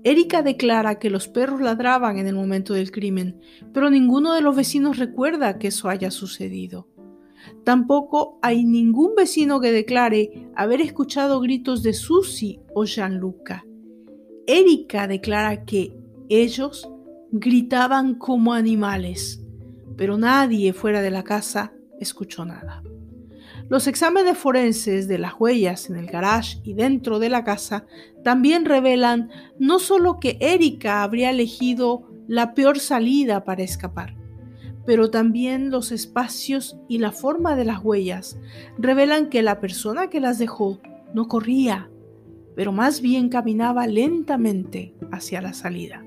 Erika 0.06 0.44
declara 0.44 0.98
que 0.98 1.10
los 1.10 1.28
perros 1.28 1.60
ladraban 1.60 2.20
en 2.20 2.28
el 2.28 2.36
momento 2.36 2.74
del 2.74 2.89
crimen, 2.89 3.38
pero 3.74 3.89
ninguno 3.89 4.34
de 4.34 4.39
los 4.39 4.56
vecinos 4.56 4.98
recuerda 4.98 5.60
que 5.60 5.68
eso 5.68 5.89
haya 5.89 6.10
sucedido. 6.10 6.88
Tampoco 7.65 8.39
hay 8.41 8.63
ningún 8.63 9.13
vecino 9.13 9.60
que 9.60 9.74
declare 9.74 10.48
haber 10.56 10.80
escuchado 10.80 11.41
gritos 11.41 11.84
de 11.84 11.91
Susie 11.91 12.62
o 12.74 12.86
Gianluca. 12.86 13.65
Erika 14.48 15.06
declara 15.10 15.65
que 15.65 16.05
ellos 16.29 16.89
gritaban 17.31 18.15
como 18.15 18.53
animales, 18.53 19.43
pero 19.97 20.17
nadie 20.17 20.73
fuera 20.73 21.01
de 21.01 21.11
la 21.11 21.23
casa 21.23 21.73
escuchó 21.99 22.45
nada. 22.45 22.83
Los 23.67 23.88
exámenes 23.88 24.38
forenses 24.38 25.07
de 25.07 25.17
las 25.17 25.33
huellas 25.39 25.89
en 25.89 25.95
el 25.95 26.05
garage 26.05 26.59
y 26.63 26.73
dentro 26.73 27.17
de 27.17 27.29
la 27.29 27.43
casa 27.43 27.88
también 28.23 28.65
revelan 28.65 29.31
no 29.57 29.79
solo 29.79 30.19
que 30.19 30.38
Erika 30.39 31.01
habría 31.01 31.31
elegido 31.31 32.07
la 32.27 32.53
peor 32.53 32.79
salida 32.79 33.43
para 33.43 33.63
escapar, 33.63 34.15
pero 34.85 35.09
también 35.09 35.71
los 35.71 35.91
espacios 35.91 36.77
y 36.88 36.99
la 36.99 37.11
forma 37.11 37.55
de 37.55 37.65
las 37.65 37.83
huellas 37.83 38.38
revelan 38.77 39.29
que 39.29 39.41
la 39.41 39.59
persona 39.59 40.11
que 40.11 40.19
las 40.19 40.38
dejó 40.38 40.79
no 41.15 41.27
corría, 41.27 41.89
pero 42.55 42.71
más 42.71 43.01
bien 43.01 43.29
caminaba 43.29 43.88
lentamente 43.88 44.93
hacia 45.11 45.41
la 45.41 45.53
salida. 45.53 46.05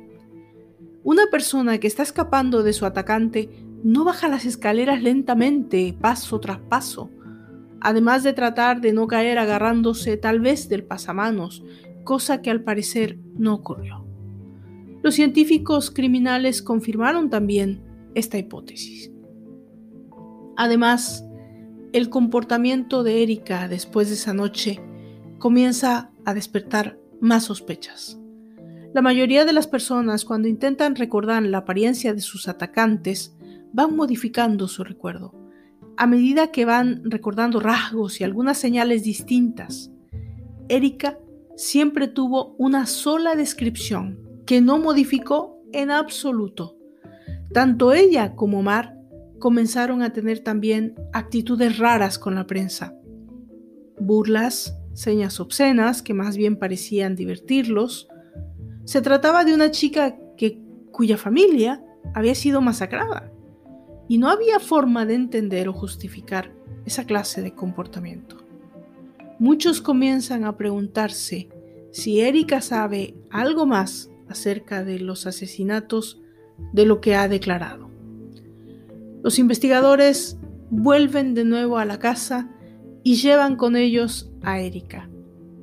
Una 1.09 1.29
persona 1.31 1.79
que 1.79 1.87
está 1.87 2.03
escapando 2.03 2.62
de 2.62 2.75
su 2.75 2.85
atacante 2.85 3.49
no 3.83 4.05
baja 4.05 4.29
las 4.29 4.44
escaleras 4.44 5.03
lentamente, 5.03 5.97
paso 5.99 6.38
tras 6.38 6.59
paso, 6.59 7.11
además 7.81 8.25
de 8.25 8.35
tratar 8.35 8.83
de 8.83 8.92
no 8.92 9.07
caer 9.07 9.38
agarrándose 9.38 10.18
tal 10.18 10.40
vez 10.40 10.68
del 10.68 10.85
pasamanos, 10.85 11.64
cosa 12.05 12.42
que 12.42 12.51
al 12.51 12.62
parecer 12.62 13.18
no 13.38 13.55
ocurrió. 13.55 14.05
Los 15.03 15.14
científicos 15.14 15.90
criminales 15.90 16.61
confirmaron 16.61 17.31
también 17.31 17.81
esta 18.14 18.37
hipótesis. 18.37 19.11
Además, 20.59 21.25
el 21.94 22.11
comportamiento 22.11 23.03
de 23.03 23.23
Erika 23.23 23.66
después 23.66 24.09
de 24.09 24.14
esa 24.16 24.35
noche 24.35 24.79
comienza 25.38 26.11
a 26.27 26.35
despertar 26.35 26.99
más 27.18 27.44
sospechas. 27.44 28.21
La 28.94 29.03
mayoría 29.03 29.44
de 29.44 29.53
las 29.53 29.66
personas 29.66 30.24
cuando 30.24 30.48
intentan 30.48 30.96
recordar 30.96 31.42
la 31.42 31.59
apariencia 31.59 32.14
de 32.14 32.20
sus 32.20 32.48
atacantes 32.48 33.37
van 33.72 33.94
modificando 33.94 34.66
su 34.66 34.83
recuerdo, 34.83 35.35
a 35.96 36.07
medida 36.07 36.51
que 36.51 36.64
van 36.64 37.03
recordando 37.05 37.61
rasgos 37.61 38.20
y 38.20 38.24
algunas 38.24 38.57
señales 38.59 39.03
distintas. 39.05 39.90
Erika 40.68 41.18
siempre 41.57 42.09
tuvo 42.09 42.55
una 42.59 42.87
sola 42.87 43.35
descripción 43.35 44.18
que 44.46 44.61
no 44.61 44.79
modificó 44.79 45.61
en 45.72 45.90
absoluto. 45.90 46.77
Tanto 47.53 47.92
ella 47.92 48.35
como 48.35 48.62
Mar 48.62 48.98
comenzaron 49.38 50.03
a 50.03 50.12
tener 50.12 50.40
también 50.40 50.94
actitudes 51.12 51.79
raras 51.79 52.18
con 52.18 52.35
la 52.35 52.46
prensa. 52.46 52.94
Burlas, 53.98 54.77
señas 54.94 55.40
obscenas 55.40 56.03
que 56.03 56.14
más 56.14 56.37
bien 56.37 56.57
parecían 56.57 57.16
divertirlos. 57.16 58.09
Se 58.88 59.03
trataba 59.03 59.44
de 59.44 59.53
una 59.53 59.70
chica 59.70 60.16
que, 60.38 60.62
cuya 60.92 61.18
familia 61.18 61.85
había 62.14 62.35
sido 62.35 62.62
masacrada 62.62 63.31
y 64.09 64.16
no 64.16 64.31
había 64.31 64.61
forma 64.61 65.05
de 65.05 65.12
entender 65.12 65.68
o 65.68 65.74
justificar 65.74 66.55
esa 66.87 67.05
clase 67.05 67.42
de 67.42 67.53
comportamiento. 67.53 68.38
Muchos 69.38 69.83
comienzan 69.83 70.46
a 70.46 70.57
preguntarse 70.57 71.51
si 71.92 72.22
Erika 72.22 72.62
sabe 72.62 73.14
algo 73.29 73.66
más 73.66 74.09
acerca 74.27 74.83
de 74.85 75.01
los 75.01 75.27
asesinatos 75.27 76.22
de 76.72 76.87
lo 76.87 77.03
que 77.03 77.14
ha 77.14 77.29
declarado. 77.29 77.90
Los 79.22 79.38
investigadores 79.38 80.38
vuelven 80.70 81.35
de 81.35 81.44
nuevo 81.44 81.77
a 81.77 81.85
la 81.85 81.98
casa 81.98 82.48
y 83.03 83.16
llevan 83.16 83.57
con 83.57 83.77
ellos 83.77 84.33
a 84.40 84.61
Erika, 84.61 85.11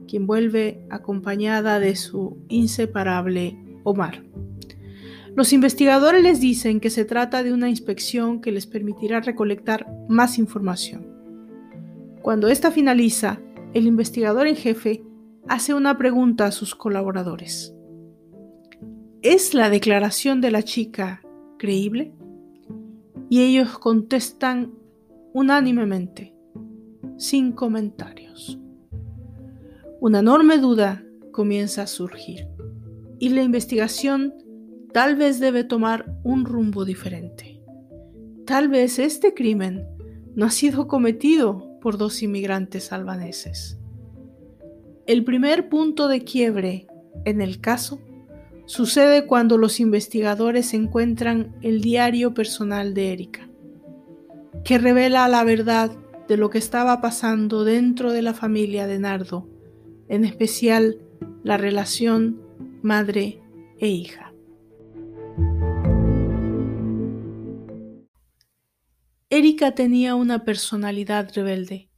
quien 0.06 0.28
vuelve 0.28 0.86
acompañada 0.90 1.80
de 1.80 1.96
su 1.96 2.38
inseparable 2.48 3.58
Omar. 3.84 4.24
Los 5.36 5.52
investigadores 5.52 6.24
les 6.24 6.40
dicen 6.40 6.80
que 6.80 6.90
se 6.90 7.04
trata 7.04 7.44
de 7.44 7.52
una 7.52 7.70
inspección 7.70 8.40
que 8.40 8.54
les 8.54 8.68
permitirá 8.68 9.20
recolectar 9.20 9.86
más 10.08 10.40
información. 10.40 11.08
Cuando 12.22 12.48
esta 12.48 12.72
finaliza, 12.72 13.42
el 13.74 13.86
investigador 13.86 14.48
en 14.48 14.56
jefe 14.56 15.04
hace 15.48 15.74
una 15.74 15.98
pregunta 15.98 16.46
a 16.46 16.52
sus 16.52 16.74
colaboradores. 16.74 17.76
¿Es 19.22 19.54
la 19.54 19.70
declaración 19.70 20.40
de 20.40 20.52
la 20.52 20.64
chica 20.64 21.22
creíble? 21.60 22.14
Y 23.30 23.42
ellos 23.42 23.78
contestan 23.78 24.72
unánimemente, 25.34 26.34
sin 27.18 27.52
comentarios. 27.52 28.60
Una 30.06 30.20
enorme 30.20 30.60
duda 30.60 31.04
comienza 31.32 31.82
a 31.82 31.88
surgir 31.88 32.48
y 33.18 33.30
la 33.30 33.42
investigación 33.42 34.36
tal 34.94 35.16
vez 35.16 35.40
debe 35.40 35.64
tomar 35.64 36.06
un 36.24 36.46
rumbo 36.46 36.86
diferente. 36.86 37.60
Tal 38.46 38.70
vez 38.70 39.00
este 39.00 39.34
crimen 39.34 39.84
no 40.36 40.46
ha 40.46 40.52
sido 40.52 40.88
cometido 40.88 41.80
por 41.82 41.98
dos 41.98 42.22
inmigrantes 42.22 42.92
albaneses. 42.92 43.80
El 45.08 45.24
primer 45.24 45.70
punto 45.70 46.08
de 46.08 46.24
quiebre 46.24 46.86
en 47.26 47.42
el 47.42 47.60
caso 47.60 47.98
sucede 48.68 49.26
cuando 49.26 49.58
los 49.58 49.80
investigadores 49.80 50.76
encuentran 50.76 51.56
el 51.64 51.82
diario 51.82 52.36
personal 52.36 52.94
de 52.94 53.12
Erika, 53.12 53.50
que 54.64 54.78
revela 54.78 55.28
la 55.28 55.44
verdad 55.44 55.90
de 56.28 56.38
lo 56.38 56.52
que 56.52 56.60
estaba 56.60 57.02
pasando 57.02 57.64
dentro 57.64 58.12
de 58.12 58.22
la 58.22 58.36
familia 58.36 58.86
de 58.86 59.00
Nardo, 59.00 59.55
en 60.10 60.26
especial 60.26 61.00
la 61.44 61.58
relación 61.58 62.42
madre 62.82 63.42
e 63.80 63.88
hija. 63.88 64.34
Erika 69.30 69.74
tenía 69.74 70.16
una 70.16 70.46
personalidad 70.46 71.32
rebelde, 71.34 71.90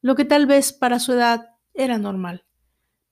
lo 0.00 0.14
que 0.14 0.24
tal 0.24 0.46
vez 0.46 0.72
para 0.72 0.98
su 0.98 1.12
edad 1.12 1.50
era 1.74 1.96
normal, 1.96 2.44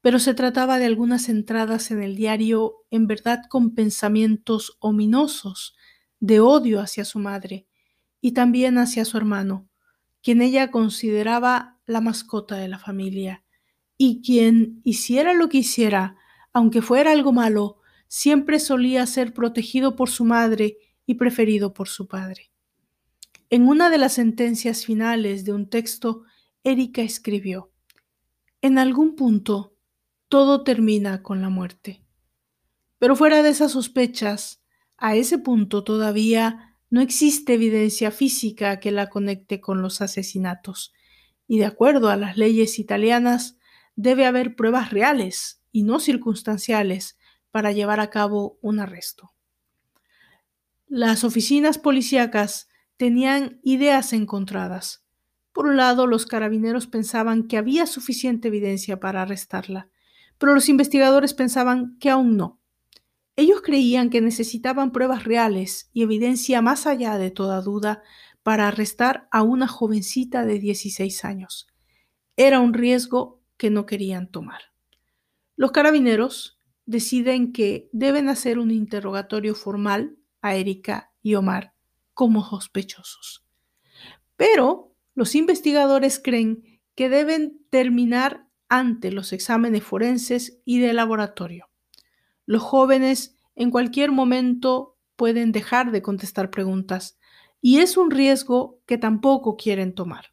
pero 0.02 0.18
se 0.18 0.34
trataba 0.34 0.78
de 0.78 0.86
algunas 0.86 1.28
entradas 1.28 1.90
en 1.90 2.02
el 2.02 2.16
diario 2.16 2.84
en 2.90 3.06
verdad 3.06 3.42
con 3.48 3.74
pensamientos 3.74 4.76
ominosos 4.80 5.76
de 6.18 6.40
odio 6.40 6.80
hacia 6.80 7.04
su 7.04 7.18
madre 7.18 7.66
y 8.20 8.32
también 8.32 8.76
hacia 8.76 9.04
su 9.04 9.16
hermano, 9.16 9.68
quien 10.22 10.42
ella 10.42 10.70
consideraba 10.70 11.78
la 11.86 12.00
mascota 12.00 12.56
de 12.56 12.68
la 12.68 12.78
familia, 12.78 13.44
y 14.02 14.22
quien 14.22 14.80
hiciera 14.82 15.34
lo 15.34 15.50
que 15.50 15.58
hiciera, 15.58 16.16
aunque 16.54 16.80
fuera 16.80 17.12
algo 17.12 17.34
malo, 17.34 17.82
siempre 18.08 18.58
solía 18.58 19.06
ser 19.06 19.34
protegido 19.34 19.94
por 19.94 20.08
su 20.08 20.24
madre 20.24 20.78
y 21.04 21.16
preferido 21.16 21.74
por 21.74 21.86
su 21.86 22.08
padre. 22.08 22.50
En 23.50 23.68
una 23.68 23.90
de 23.90 23.98
las 23.98 24.14
sentencias 24.14 24.86
finales 24.86 25.44
de 25.44 25.52
un 25.52 25.68
texto, 25.68 26.22
Erika 26.64 27.02
escribió, 27.02 27.72
En 28.62 28.78
algún 28.78 29.16
punto, 29.16 29.76
todo 30.30 30.64
termina 30.64 31.22
con 31.22 31.42
la 31.42 31.50
muerte. 31.50 32.02
Pero 32.98 33.16
fuera 33.16 33.42
de 33.42 33.50
esas 33.50 33.72
sospechas, 33.72 34.62
a 34.96 35.14
ese 35.14 35.36
punto 35.36 35.84
todavía 35.84 36.78
no 36.88 37.02
existe 37.02 37.52
evidencia 37.52 38.10
física 38.10 38.80
que 38.80 38.92
la 38.92 39.10
conecte 39.10 39.60
con 39.60 39.82
los 39.82 40.00
asesinatos, 40.00 40.94
y 41.46 41.58
de 41.58 41.66
acuerdo 41.66 42.08
a 42.08 42.16
las 42.16 42.38
leyes 42.38 42.78
italianas, 42.78 43.58
debe 44.02 44.24
haber 44.24 44.56
pruebas 44.56 44.90
reales 44.90 45.60
y 45.72 45.82
no 45.82 46.00
circunstanciales 46.00 47.18
para 47.50 47.72
llevar 47.72 48.00
a 48.00 48.10
cabo 48.10 48.58
un 48.62 48.80
arresto. 48.80 49.32
Las 50.86 51.22
oficinas 51.22 51.78
policíacas 51.78 52.68
tenían 52.96 53.60
ideas 53.62 54.12
encontradas. 54.12 55.04
Por 55.52 55.66
un 55.66 55.76
lado, 55.76 56.06
los 56.06 56.26
carabineros 56.26 56.86
pensaban 56.86 57.46
que 57.46 57.58
había 57.58 57.86
suficiente 57.86 58.48
evidencia 58.48 59.00
para 59.00 59.22
arrestarla, 59.22 59.88
pero 60.38 60.54
los 60.54 60.68
investigadores 60.68 61.34
pensaban 61.34 61.98
que 61.98 62.10
aún 62.10 62.36
no. 62.36 62.58
Ellos 63.36 63.60
creían 63.62 64.10
que 64.10 64.20
necesitaban 64.20 64.92
pruebas 64.92 65.24
reales 65.24 65.90
y 65.92 66.02
evidencia 66.02 66.62
más 66.62 66.86
allá 66.86 67.18
de 67.18 67.30
toda 67.30 67.60
duda 67.60 68.02
para 68.42 68.68
arrestar 68.68 69.28
a 69.30 69.42
una 69.42 69.68
jovencita 69.68 70.44
de 70.44 70.58
16 70.58 71.24
años. 71.24 71.66
Era 72.36 72.60
un 72.60 72.72
riesgo 72.72 73.39
que 73.60 73.68
no 73.68 73.84
querían 73.84 74.26
tomar. 74.26 74.72
Los 75.54 75.70
carabineros 75.70 76.58
deciden 76.86 77.52
que 77.52 77.90
deben 77.92 78.30
hacer 78.30 78.58
un 78.58 78.70
interrogatorio 78.70 79.54
formal 79.54 80.16
a 80.40 80.54
Erika 80.54 81.12
y 81.20 81.34
Omar 81.34 81.74
como 82.14 82.42
sospechosos. 82.42 83.44
Pero 84.36 84.94
los 85.14 85.34
investigadores 85.34 86.18
creen 86.18 86.80
que 86.94 87.10
deben 87.10 87.60
terminar 87.68 88.48
ante 88.70 89.12
los 89.12 89.34
exámenes 89.34 89.84
forenses 89.84 90.62
y 90.64 90.78
de 90.78 90.94
laboratorio. 90.94 91.68
Los 92.46 92.62
jóvenes 92.62 93.36
en 93.56 93.70
cualquier 93.70 94.10
momento 94.10 94.96
pueden 95.16 95.52
dejar 95.52 95.92
de 95.92 96.00
contestar 96.00 96.50
preguntas 96.50 97.18
y 97.60 97.80
es 97.80 97.98
un 97.98 98.10
riesgo 98.10 98.80
que 98.86 98.96
tampoco 98.96 99.58
quieren 99.58 99.94
tomar. 99.94 100.32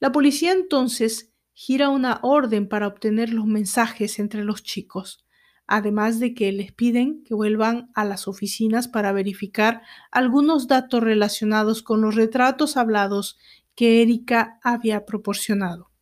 La 0.00 0.12
policía 0.12 0.52
entonces 0.52 1.31
gira 1.64 1.90
una 1.90 2.18
orden 2.24 2.68
para 2.68 2.88
obtener 2.88 3.32
los 3.32 3.46
mensajes 3.46 4.18
entre 4.18 4.42
los 4.42 4.64
chicos, 4.64 5.24
además 5.68 6.18
de 6.18 6.34
que 6.34 6.50
les 6.50 6.72
piden 6.72 7.22
que 7.22 7.34
vuelvan 7.34 7.88
a 7.94 8.04
las 8.04 8.26
oficinas 8.26 8.88
para 8.88 9.12
verificar 9.12 9.82
algunos 10.10 10.66
datos 10.66 11.00
relacionados 11.04 11.84
con 11.84 12.00
los 12.00 12.16
retratos 12.16 12.76
hablados 12.76 13.38
que 13.76 14.02
Erika 14.02 14.58
había 14.64 15.06
proporcionado. 15.06 15.92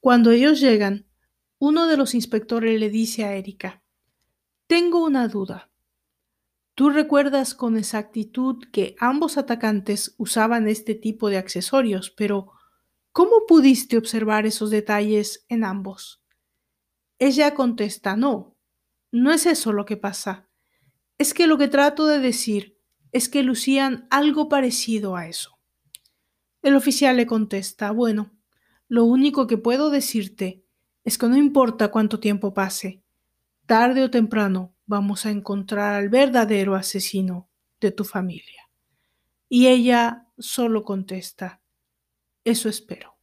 Cuando 0.00 0.32
ellos 0.32 0.58
llegan, 0.58 1.06
uno 1.60 1.86
de 1.86 1.96
los 1.96 2.16
inspectores 2.16 2.80
le 2.80 2.90
dice 2.90 3.24
a 3.24 3.36
Erika, 3.36 3.84
Tengo 4.66 5.04
una 5.04 5.28
duda. 5.28 5.70
Tú 6.74 6.90
recuerdas 6.90 7.54
con 7.54 7.76
exactitud 7.76 8.64
que 8.72 8.96
ambos 8.98 9.38
atacantes 9.38 10.16
usaban 10.18 10.66
este 10.66 10.96
tipo 10.96 11.30
de 11.30 11.36
accesorios, 11.36 12.10
pero 12.10 12.55
¿cómo 13.16 13.46
pudiste 13.48 13.96
observar 13.96 14.44
esos 14.44 14.68
detalles 14.68 15.46
en 15.48 15.64
ambos? 15.64 16.22
Ella 17.18 17.54
contesta, 17.54 18.14
no, 18.14 18.58
no 19.10 19.32
es 19.32 19.46
eso 19.46 19.72
lo 19.72 19.86
que 19.86 19.96
pasa. 19.96 20.50
Es 21.16 21.32
que 21.32 21.46
lo 21.46 21.56
que 21.56 21.68
trato 21.68 22.04
de 22.04 22.18
decir 22.18 22.78
es 23.12 23.30
que 23.30 23.42
lucían 23.42 24.06
algo 24.10 24.50
parecido 24.50 25.16
a 25.16 25.28
eso. 25.28 25.58
El 26.60 26.76
oficial 26.76 27.16
le 27.16 27.24
contesta, 27.24 27.90
bueno, 27.90 28.32
lo 28.86 29.06
único 29.06 29.46
que 29.46 29.56
puedo 29.56 29.88
decirte 29.88 30.62
es 31.02 31.16
que 31.16 31.26
no 31.26 31.38
importa 31.38 31.88
cuánto 31.88 32.20
tiempo 32.20 32.52
pase, 32.52 33.02
tarde 33.64 34.04
o 34.04 34.10
temprano 34.10 34.74
vamos 34.84 35.24
a 35.24 35.30
encontrar 35.30 35.94
al 35.94 36.10
verdadero 36.10 36.74
asesino 36.74 37.48
de 37.80 37.92
tu 37.92 38.04
familia. 38.04 38.68
Y 39.48 39.68
ella 39.68 40.28
solo 40.36 40.84
contesta, 40.84 41.62
eso 42.46 42.68
espero. 42.68 43.18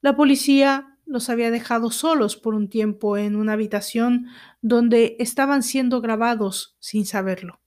La 0.00 0.14
policía 0.14 0.98
los 1.06 1.30
había 1.30 1.50
dejado 1.50 1.90
solos 1.90 2.36
por 2.36 2.54
un 2.54 2.68
tiempo 2.68 3.16
en 3.16 3.36
una 3.36 3.54
habitación 3.54 4.26
donde 4.62 5.16
estaban 5.18 5.62
siendo 5.62 6.00
grabados 6.00 6.76
sin 6.78 7.06
saberlo. 7.06 7.60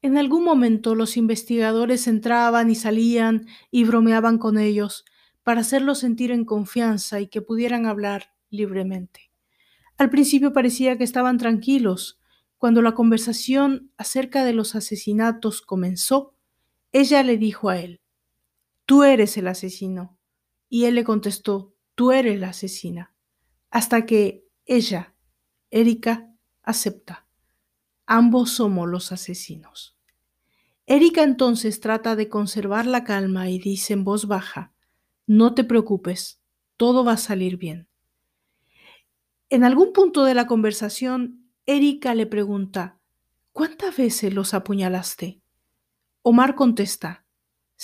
En 0.00 0.18
algún 0.18 0.44
momento 0.44 0.94
los 0.94 1.16
investigadores 1.16 2.08
entraban 2.08 2.70
y 2.70 2.74
salían 2.74 3.46
y 3.70 3.84
bromeaban 3.84 4.38
con 4.38 4.58
ellos 4.58 5.04
para 5.42 5.60
hacerlos 5.60 5.98
sentir 5.98 6.32
en 6.32 6.44
confianza 6.44 7.20
y 7.20 7.28
que 7.28 7.42
pudieran 7.42 7.86
hablar 7.86 8.34
libremente. 8.50 9.30
Al 9.98 10.10
principio 10.10 10.52
parecía 10.52 10.98
que 10.98 11.04
estaban 11.04 11.38
tranquilos. 11.38 12.18
Cuando 12.58 12.82
la 12.82 12.94
conversación 12.94 13.92
acerca 13.96 14.44
de 14.44 14.52
los 14.52 14.74
asesinatos 14.74 15.62
comenzó, 15.62 16.34
Ella 16.92 17.22
le 17.22 17.38
dijo 17.38 17.70
a 17.70 17.78
él, 17.78 18.01
tú 18.86 19.04
eres 19.04 19.36
el 19.36 19.48
asesino. 19.48 20.18
Y 20.68 20.84
él 20.86 20.94
le 20.94 21.04
contestó, 21.04 21.74
tú 21.94 22.12
eres 22.12 22.40
la 22.40 22.50
asesina. 22.50 23.14
Hasta 23.70 24.06
que 24.06 24.46
ella, 24.64 25.14
Erika, 25.70 26.30
acepta. 26.62 27.26
Ambos 28.06 28.50
somos 28.52 28.88
los 28.88 29.12
asesinos. 29.12 29.96
Erika 30.86 31.22
entonces 31.22 31.80
trata 31.80 32.16
de 32.16 32.28
conservar 32.28 32.86
la 32.86 33.04
calma 33.04 33.48
y 33.48 33.58
dice 33.58 33.92
en 33.92 34.04
voz 34.04 34.26
baja, 34.26 34.72
no 35.26 35.54
te 35.54 35.64
preocupes, 35.64 36.42
todo 36.76 37.04
va 37.04 37.12
a 37.12 37.16
salir 37.16 37.56
bien. 37.56 37.88
En 39.48 39.64
algún 39.64 39.92
punto 39.92 40.24
de 40.24 40.34
la 40.34 40.46
conversación, 40.46 41.50
Erika 41.66 42.14
le 42.14 42.26
pregunta, 42.26 42.98
¿cuántas 43.52 43.96
veces 43.96 44.34
los 44.34 44.54
apuñalaste? 44.54 45.40
Omar 46.22 46.54
contesta, 46.54 47.24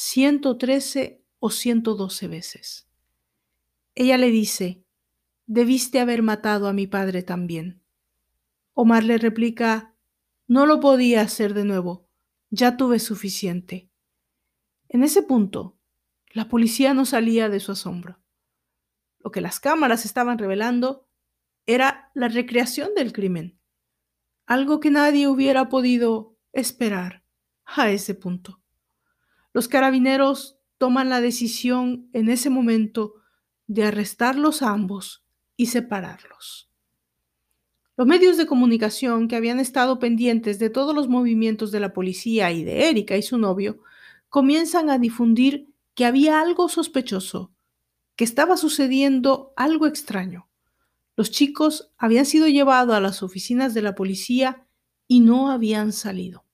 113 0.00 1.24
o 1.40 1.50
112 1.50 2.28
veces. 2.28 2.88
Ella 3.96 4.16
le 4.16 4.30
dice, 4.30 4.84
debiste 5.46 5.98
haber 5.98 6.22
matado 6.22 6.68
a 6.68 6.72
mi 6.72 6.86
padre 6.86 7.24
también. 7.24 7.82
Omar 8.74 9.02
le 9.02 9.18
replica, 9.18 9.96
no 10.46 10.66
lo 10.66 10.78
podía 10.78 11.22
hacer 11.22 11.52
de 11.52 11.64
nuevo, 11.64 12.06
ya 12.48 12.76
tuve 12.76 13.00
suficiente. 13.00 13.90
En 14.88 15.02
ese 15.02 15.20
punto, 15.20 15.76
la 16.30 16.48
policía 16.48 16.94
no 16.94 17.04
salía 17.04 17.48
de 17.48 17.58
su 17.58 17.72
asombro. 17.72 18.20
Lo 19.18 19.32
que 19.32 19.40
las 19.40 19.58
cámaras 19.58 20.04
estaban 20.04 20.38
revelando 20.38 21.08
era 21.66 22.12
la 22.14 22.28
recreación 22.28 22.94
del 22.94 23.12
crimen, 23.12 23.58
algo 24.46 24.78
que 24.78 24.92
nadie 24.92 25.26
hubiera 25.26 25.68
podido 25.68 26.38
esperar 26.52 27.24
a 27.64 27.90
ese 27.90 28.14
punto. 28.14 28.62
Los 29.58 29.66
carabineros 29.66 30.56
toman 30.78 31.08
la 31.08 31.20
decisión 31.20 32.08
en 32.12 32.28
ese 32.28 32.48
momento 32.48 33.14
de 33.66 33.82
arrestarlos 33.82 34.62
ambos 34.62 35.24
y 35.56 35.66
separarlos. 35.66 36.70
Los 37.96 38.06
medios 38.06 38.36
de 38.36 38.46
comunicación 38.46 39.26
que 39.26 39.34
habían 39.34 39.58
estado 39.58 39.98
pendientes 39.98 40.60
de 40.60 40.70
todos 40.70 40.94
los 40.94 41.08
movimientos 41.08 41.72
de 41.72 41.80
la 41.80 41.92
policía 41.92 42.52
y 42.52 42.62
de 42.62 42.88
Erika 42.88 43.16
y 43.16 43.22
su 43.22 43.36
novio 43.36 43.80
comienzan 44.28 44.90
a 44.90 44.98
difundir 45.00 45.74
que 45.96 46.04
había 46.04 46.40
algo 46.40 46.68
sospechoso, 46.68 47.52
que 48.14 48.22
estaba 48.22 48.56
sucediendo 48.56 49.54
algo 49.56 49.88
extraño. 49.88 50.48
Los 51.16 51.32
chicos 51.32 51.90
habían 51.98 52.26
sido 52.26 52.46
llevados 52.46 52.94
a 52.94 53.00
las 53.00 53.24
oficinas 53.24 53.74
de 53.74 53.82
la 53.82 53.96
policía 53.96 54.68
y 55.08 55.18
no 55.18 55.50
habían 55.50 55.92
salido. 55.92 56.44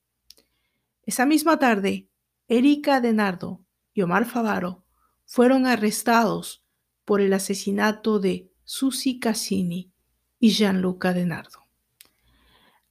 Esa 1.03 1.27
misma 1.27 1.59
tarde, 1.59 2.09
Erika 2.47 3.01
Denardo 3.01 3.61
y 3.93 4.01
Omar 4.01 4.25
Favaro 4.25 4.85
fueron 5.25 5.65
arrestados 5.65 6.63
por 7.03 7.21
el 7.21 7.33
asesinato 7.33 8.19
de 8.19 8.51
Susi 8.63 9.19
Cassini, 9.19 9.91
y 10.39 10.51
Gianluca 10.51 11.13
Denardo. 11.13 11.65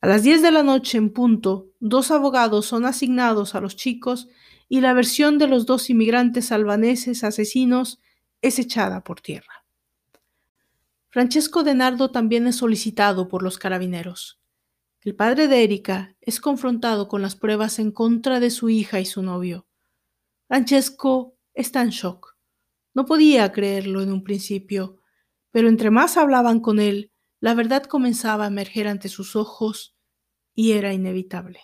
A 0.00 0.08
las 0.08 0.22
10 0.22 0.42
de 0.42 0.50
la 0.50 0.62
noche 0.62 0.98
en 0.98 1.10
punto, 1.12 1.68
dos 1.80 2.10
abogados 2.10 2.66
son 2.66 2.84
asignados 2.84 3.54
a 3.54 3.60
los 3.60 3.76
chicos 3.76 4.28
y 4.68 4.80
la 4.80 4.92
versión 4.92 5.38
de 5.38 5.46
los 5.46 5.66
dos 5.66 5.88
inmigrantes 5.88 6.52
albaneses 6.52 7.24
asesinos 7.24 8.00
es 8.42 8.58
echada 8.58 9.02
por 9.02 9.20
tierra. 9.20 9.64
Francesco 11.08 11.62
Denardo 11.62 12.10
también 12.10 12.46
es 12.46 12.56
solicitado 12.56 13.28
por 13.28 13.42
los 13.42 13.56
carabineros. 13.56 14.40
El 15.04 15.14
padre 15.14 15.48
de 15.48 15.62
Erika 15.62 16.16
es 16.22 16.40
confrontado 16.40 17.08
con 17.08 17.20
las 17.20 17.36
pruebas 17.36 17.78
en 17.78 17.92
contra 17.92 18.40
de 18.40 18.48
su 18.48 18.70
hija 18.70 19.00
y 19.00 19.04
su 19.04 19.22
novio. 19.22 19.66
Francesco 20.48 21.36
está 21.52 21.82
en 21.82 21.90
shock. 21.90 22.38
No 22.94 23.04
podía 23.04 23.52
creerlo 23.52 24.00
en 24.00 24.10
un 24.10 24.24
principio, 24.24 25.02
pero 25.50 25.68
entre 25.68 25.90
más 25.90 26.16
hablaban 26.16 26.60
con 26.60 26.80
él, 26.80 27.12
la 27.38 27.52
verdad 27.52 27.84
comenzaba 27.84 28.44
a 28.44 28.46
emerger 28.46 28.88
ante 28.88 29.10
sus 29.10 29.36
ojos 29.36 29.94
y 30.54 30.72
era 30.72 30.94
inevitable. 30.94 31.60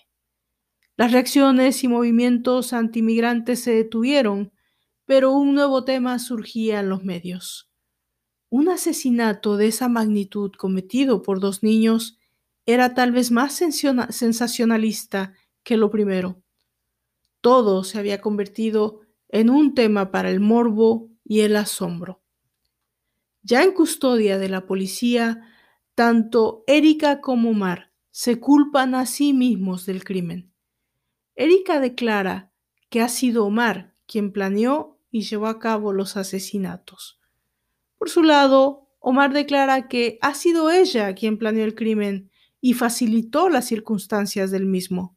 Las 0.99 1.13
reacciones 1.13 1.83
y 1.83 1.89
movimientos 1.89 2.75
antimigrantes 2.75 3.63
se 3.63 3.73
detuvieron, 3.73 4.53
pero 5.07 5.33
un 5.33 5.55
nuevo 5.55 5.85
tema 5.85 6.19
surgía 6.19 6.81
en 6.81 6.91
los 6.91 7.05
medios. 7.05 7.71
Un 8.51 8.69
asesinato 8.69 9.57
de 9.57 9.69
esa 9.69 9.89
magnitud 9.89 10.53
cometido 10.59 11.23
por 11.23 11.41
dos 11.41 11.63
niños 11.63 12.20
era 12.73 12.95
tal 12.95 13.13
vez 13.13 13.31
más 13.31 13.55
sensacionalista 13.55 15.35
que 15.63 15.77
lo 15.77 15.91
primero. 15.91 16.43
Todo 17.41 17.85
se 17.85 17.99
había 17.99 18.21
convertido 18.21 19.01
en 19.29 19.51
un 19.51 19.75
tema 19.75 20.11
para 20.11 20.31
el 20.31 20.41
morbo 20.41 21.09
y 21.25 21.41
el 21.41 21.57
asombro. 21.57 22.23
Ya 23.43 23.63
en 23.63 23.73
custodia 23.73 24.39
de 24.39 24.49
la 24.49 24.67
policía, 24.67 25.43
tanto 25.95 26.65
Erika 26.67 27.21
como 27.21 27.51
Omar 27.51 27.93
se 28.11 28.39
culpan 28.39 28.95
a 28.95 29.07
sí 29.07 29.33
mismos 29.33 29.87
del 29.87 30.05
crimen. 30.05 30.53
Erika 31.37 31.81
declara 31.81 32.53
que 32.91 33.01
ha 33.01 33.09
sido 33.09 33.47
Omar 33.47 33.95
quien 34.07 34.33
planeó 34.33 34.99
y 35.11 35.23
llevó 35.23 35.47
a 35.47 35.59
cabo 35.59 35.93
los 35.93 36.17
asesinatos. 36.17 37.21
Por 37.99 38.11
su 38.11 38.23
lado, 38.23 38.89
Omar 38.99 39.33
declara 39.33 39.89
que 39.89 40.19
ha 40.21 40.35
sido 40.35 40.71
ella 40.71 41.15
quien 41.15 41.39
planeó 41.39 41.65
el 41.65 41.75
crimen 41.75 42.30
y 42.61 42.75
facilitó 42.75 43.49
las 43.49 43.67
circunstancias 43.67 44.51
del 44.51 44.67
mismo. 44.67 45.17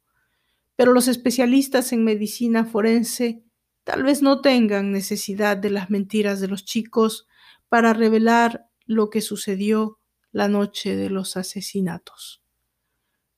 Pero 0.76 0.92
los 0.92 1.08
especialistas 1.08 1.92
en 1.92 2.04
medicina 2.04 2.64
forense 2.64 3.44
tal 3.84 4.02
vez 4.02 4.22
no 4.22 4.40
tengan 4.40 4.92
necesidad 4.92 5.56
de 5.56 5.70
las 5.70 5.90
mentiras 5.90 6.40
de 6.40 6.48
los 6.48 6.64
chicos 6.64 7.26
para 7.68 7.92
revelar 7.92 8.66
lo 8.86 9.10
que 9.10 9.20
sucedió 9.20 9.98
la 10.32 10.48
noche 10.48 10.96
de 10.96 11.10
los 11.10 11.36
asesinatos. 11.36 12.42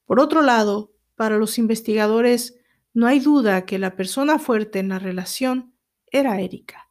Por 0.05 0.21
otro 0.21 0.41
lado, 0.41 0.93
para 1.15 1.37
los 1.37 1.59
investigadores 1.59 2.59
no 2.95 3.07
hay 3.07 3.21
duda 3.21 3.67
que 3.67 3.79
la 3.79 3.97
persona 3.97 4.39
fuerte 4.39 4.79
en 4.79 4.89
la 4.89 4.99
relación 4.99 5.75
era 6.11 6.41
Erika. 6.41 6.91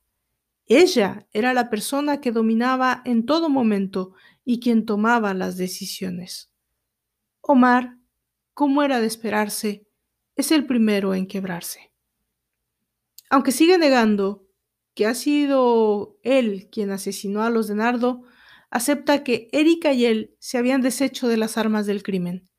Ella 0.68 1.28
era 1.32 1.54
la 1.54 1.70
persona 1.70 2.22
que 2.22 2.32
dominaba 2.32 3.02
en 3.06 3.26
todo 3.26 3.50
momento 3.50 4.14
y 4.44 4.60
quien 4.60 4.86
tomaba 4.86 5.34
las 5.34 5.58
decisiones. 5.58 6.52
Omar, 7.48 8.00
como 8.56 8.82
era 8.82 9.00
de 9.00 9.06
esperarse, 9.06 9.86
es 10.36 10.52
el 10.52 10.66
primero 10.66 11.14
en 11.14 11.28
quebrarse. 11.28 11.94
Aunque 13.30 13.52
sigue 13.52 13.78
negando 13.78 14.48
que 14.96 15.06
ha 15.06 15.14
sido 15.14 16.18
él 16.24 16.70
quien 16.72 16.90
asesinó 16.90 17.44
a 17.44 17.52
los 17.52 17.68
de 17.68 17.76
Nardo, 17.76 18.24
acepta 18.72 19.24
que 19.24 19.48
Erika 19.52 19.94
y 19.94 20.06
él 20.06 20.36
se 20.40 20.58
habían 20.58 20.82
deshecho 20.82 21.28
de 21.28 21.38
las 21.38 21.56
armas 21.58 21.86
del 21.86 22.02
crimen. 22.02 22.50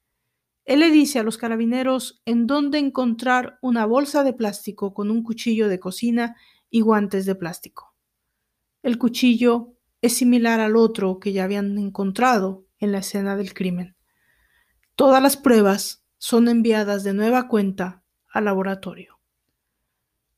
Él 0.64 0.80
le 0.80 0.92
dice 0.92 1.18
a 1.18 1.24
los 1.24 1.36
carabineros 1.36 2.22
en 2.24 2.46
dónde 2.46 2.78
encontrar 2.78 3.58
una 3.62 3.86
bolsa 3.86 4.22
de 4.22 4.34
plástico 4.34 4.94
con 4.94 5.10
un 5.10 5.24
cuchillo 5.24 5.68
de 5.68 5.80
cocina 5.80 6.36
y 6.70 6.80
guantes 6.82 7.26
de 7.26 7.34
plástico. 7.34 7.96
El 8.84 8.98
cuchillo 8.98 9.74
es 10.00 10.12
similar 10.16 10.60
al 10.60 10.76
otro 10.76 11.18
que 11.18 11.32
ya 11.32 11.42
habían 11.42 11.76
encontrado 11.76 12.66
en 12.78 12.92
la 12.92 12.98
escena 12.98 13.34
del 13.34 13.52
crimen. 13.52 13.95
Todas 14.96 15.22
las 15.22 15.36
pruebas 15.36 16.02
son 16.16 16.48
enviadas 16.48 17.04
de 17.04 17.12
nueva 17.12 17.48
cuenta 17.48 18.02
al 18.32 18.46
laboratorio. 18.46 19.20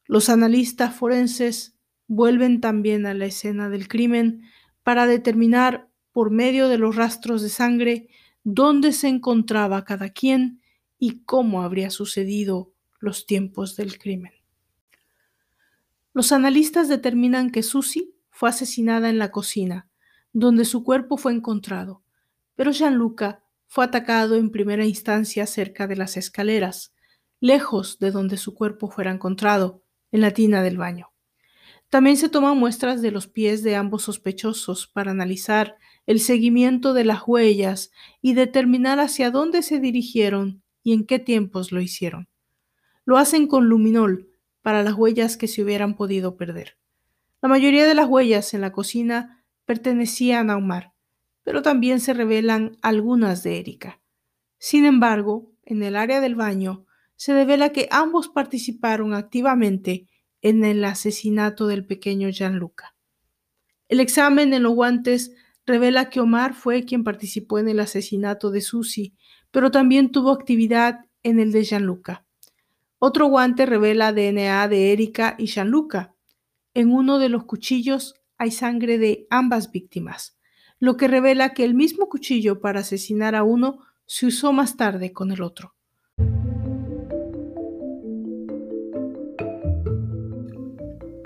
Los 0.05 0.29
analistas 0.29 0.95
forenses 0.95 1.77
vuelven 2.09 2.61
también 2.61 3.07
a 3.07 3.15
la 3.15 3.27
escena 3.27 3.69
del 3.69 3.87
crimen 3.87 4.43
para 4.83 5.07
determinar 5.07 5.89
por 6.11 6.33
medio 6.33 6.69
de 6.69 6.77
los 6.77 6.97
rastros 6.97 7.41
de 7.41 7.51
sangre 7.51 8.09
dónde 8.43 8.93
se 8.93 9.07
encontraba 9.07 9.85
cada 9.85 10.09
quien 10.09 10.61
y 10.99 11.23
cómo 11.23 11.63
habría 11.63 11.91
sucedido 11.91 12.73
los 12.99 13.27
tiempos 13.27 13.77
del 13.77 13.97
crimen. 13.97 14.33
Los 16.13 16.33
analistas 16.33 16.89
determinan 16.89 17.51
que 17.51 17.63
Susie 17.63 18.11
fue 18.31 18.49
asesinada 18.49 19.09
en 19.09 19.19
la 19.19 19.31
cocina, 19.31 19.89
donde 20.33 20.65
su 20.65 20.83
cuerpo 20.83 21.17
fue 21.17 21.33
encontrado, 21.33 22.03
pero 22.57 22.73
Gianluca 22.73 23.45
fue 23.69 23.85
atacado 23.85 24.35
en 24.35 24.51
primera 24.51 24.85
instancia 24.85 25.47
cerca 25.47 25.87
de 25.87 25.95
las 25.95 26.17
escaleras, 26.17 26.93
lejos 27.39 27.99
de 27.99 28.11
donde 28.11 28.39
su 28.39 28.55
cuerpo 28.55 28.91
fuera 28.91 29.13
encontrado, 29.13 29.83
en 30.11 30.23
la 30.23 30.33
tina 30.33 30.63
del 30.63 30.79
baño. 30.79 31.13
También 31.91 32.17
se 32.17 32.29
toman 32.29 32.59
muestras 32.59 33.01
de 33.03 33.11
los 33.11 33.29
pies 33.29 33.63
de 33.63 33.77
ambos 33.77 34.03
sospechosos 34.03 34.87
para 34.87 35.11
analizar 35.11 35.77
el 36.07 36.21
seguimiento 36.21 36.95
de 36.95 37.05
las 37.05 37.23
huellas 37.27 37.91
y 38.21 38.35
determinar 38.35 39.01
hacia 39.01 39.31
dónde 39.31 39.63
se 39.63 39.81
dirigieron 39.81 40.63
y 40.83 40.95
en 40.95 41.05
qué 41.07 41.19
tiempos 41.19 41.71
lo 41.71 41.81
hicieron. 41.81 42.29
Lo 43.05 43.19
hacen 43.19 43.47
con 43.47 43.69
luminol 43.69 44.31
para 44.63 44.83
las 44.83 44.95
huellas 44.95 45.37
que 45.37 45.49
se 45.49 45.63
hubieran 45.63 45.95
podido 45.95 46.37
perder. 46.37 46.77
La 47.41 47.49
mayoría 47.49 47.87
de 47.87 47.95
las 47.95 48.09
huellas 48.09 48.53
en 48.55 48.63
la 48.63 48.73
cocina 48.73 49.45
pertenecían 49.65 50.51
a 50.51 50.57
Omar, 50.57 50.93
pero 51.49 51.63
también 51.63 51.99
se 51.99 52.13
revelan 52.13 52.77
algunas 52.83 53.43
de 53.43 53.59
Erika. 53.59 54.03
Sin 54.59 54.85
embargo, 54.85 55.51
en 55.65 55.83
el 55.83 55.97
área 55.97 56.21
del 56.21 56.35
baño 56.35 56.85
se 57.17 57.33
devela 57.33 57.71
que 57.71 57.89
ambos 57.91 58.29
participaron 58.29 59.15
activamente 59.15 60.07
en 60.43 60.63
el 60.63 60.85
asesinato 60.85 61.67
del 61.67 61.87
pequeño 61.87 62.29
Gianluca. 62.29 62.95
El 63.89 64.01
examen 64.01 64.53
en 64.53 64.63
los 64.63 64.75
guantes 64.75 65.33
revela 65.65 66.11
que 66.11 66.21
Omar 66.21 66.53
fue 66.53 66.85
quien 66.85 67.03
participó 67.03 67.59
en 67.59 67.71
el 67.71 67.81
asesinato 67.81 68.51
de 68.51 68.61
Susi, 68.61 69.15
pero 69.51 69.71
también 69.71 70.13
tuvo 70.13 70.33
actividad 70.33 71.07
en 71.23 71.41
el 71.41 71.51
de 71.51 71.65
Gianluca. 71.65 72.27
Otro 72.99 73.25
guante 73.29 73.65
revela 73.65 74.13
DNA 74.13 74.69
de 74.69 74.93
Erika 74.93 75.35
y 75.39 75.47
Gianluca. 75.47 76.15
En 76.75 76.93
uno 76.93 77.19
de 77.19 77.31
los 77.31 77.45
cuchillos 77.45 78.17
hay 78.37 78.51
sangre 78.51 78.99
de 78.99 79.27
ambas 79.31 79.73
víctimas, 79.73 80.38
lo 80.81 80.97
que 80.97 81.09
revela 81.09 81.55
que 81.55 81.65
el 81.65 81.75
mismo 81.75 82.09
cuchillo 82.09 82.61
para 82.61 82.81
asesinar 82.81 83.35
a 83.35 83.43
uno 83.43 83.81
se 84.07 84.27
usó 84.27 84.53
más 84.53 84.77
tarde 84.77 85.13
con 85.13 85.33
el 85.33 85.43
otro. 85.43 85.75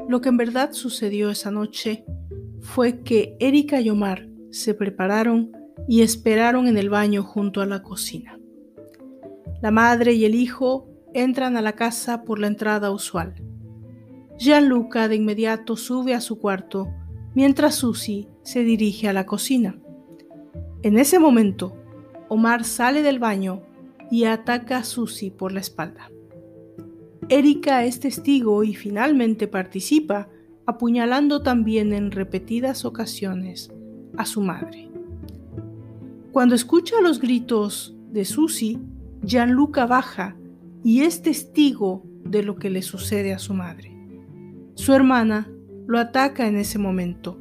Lo 0.08 0.20
que 0.20 0.28
en 0.28 0.36
verdad 0.36 0.72
sucedió 0.72 1.30
esa 1.30 1.50
noche 1.50 2.04
fue 2.60 3.02
que 3.02 3.36
Erika 3.40 3.80
y 3.80 3.88
Omar 3.88 4.28
se 4.50 4.74
prepararon 4.74 5.52
y 5.88 6.02
esperaron 6.02 6.66
en 6.66 6.76
el 6.76 6.90
baño 6.90 7.22
junto 7.22 7.60
a 7.60 7.66
la 7.66 7.82
cocina. 7.82 8.38
La 9.62 9.70
madre 9.70 10.12
y 10.12 10.24
el 10.24 10.34
hijo 10.34 10.88
entran 11.14 11.56
a 11.56 11.62
la 11.62 11.74
casa 11.74 12.24
por 12.24 12.38
la 12.38 12.46
entrada 12.46 12.90
usual. 12.90 13.34
Gianluca 14.38 15.08
de 15.08 15.16
inmediato 15.16 15.76
sube 15.76 16.14
a 16.14 16.20
su 16.20 16.38
cuarto 16.38 16.88
mientras 17.34 17.76
Susie 17.76 18.28
se 18.42 18.64
dirige 18.64 19.08
a 19.08 19.12
la 19.12 19.26
cocina. 19.26 19.78
En 20.82 20.98
ese 20.98 21.18
momento, 21.18 21.76
Omar 22.28 22.64
sale 22.64 23.02
del 23.02 23.18
baño 23.18 23.62
y 24.10 24.24
ataca 24.24 24.78
a 24.78 24.84
Susie 24.84 25.30
por 25.30 25.52
la 25.52 25.60
espalda. 25.60 26.10
Erika 27.28 27.84
es 27.84 28.00
testigo 28.00 28.64
y 28.64 28.74
finalmente 28.74 29.48
participa, 29.48 30.28
apuñalando 30.66 31.42
también 31.42 31.92
en 31.92 32.10
repetidas 32.10 32.84
ocasiones 32.84 33.72
a 34.16 34.24
su 34.26 34.40
madre. 34.40 34.90
Cuando 36.32 36.54
escucha 36.54 37.00
los 37.00 37.20
gritos 37.20 37.96
de 38.10 38.24
Susie, 38.24 38.78
Gianluca 39.22 39.86
baja 39.86 40.36
y 40.82 41.02
es 41.02 41.22
testigo 41.22 42.04
de 42.24 42.42
lo 42.42 42.56
que 42.56 42.70
le 42.70 42.82
sucede 42.82 43.32
a 43.32 43.38
su 43.38 43.54
madre. 43.54 43.96
Su 44.74 44.94
hermana 44.94 45.50
lo 45.86 45.98
ataca 45.98 46.46
en 46.46 46.56
ese 46.56 46.78
momento. 46.78 47.38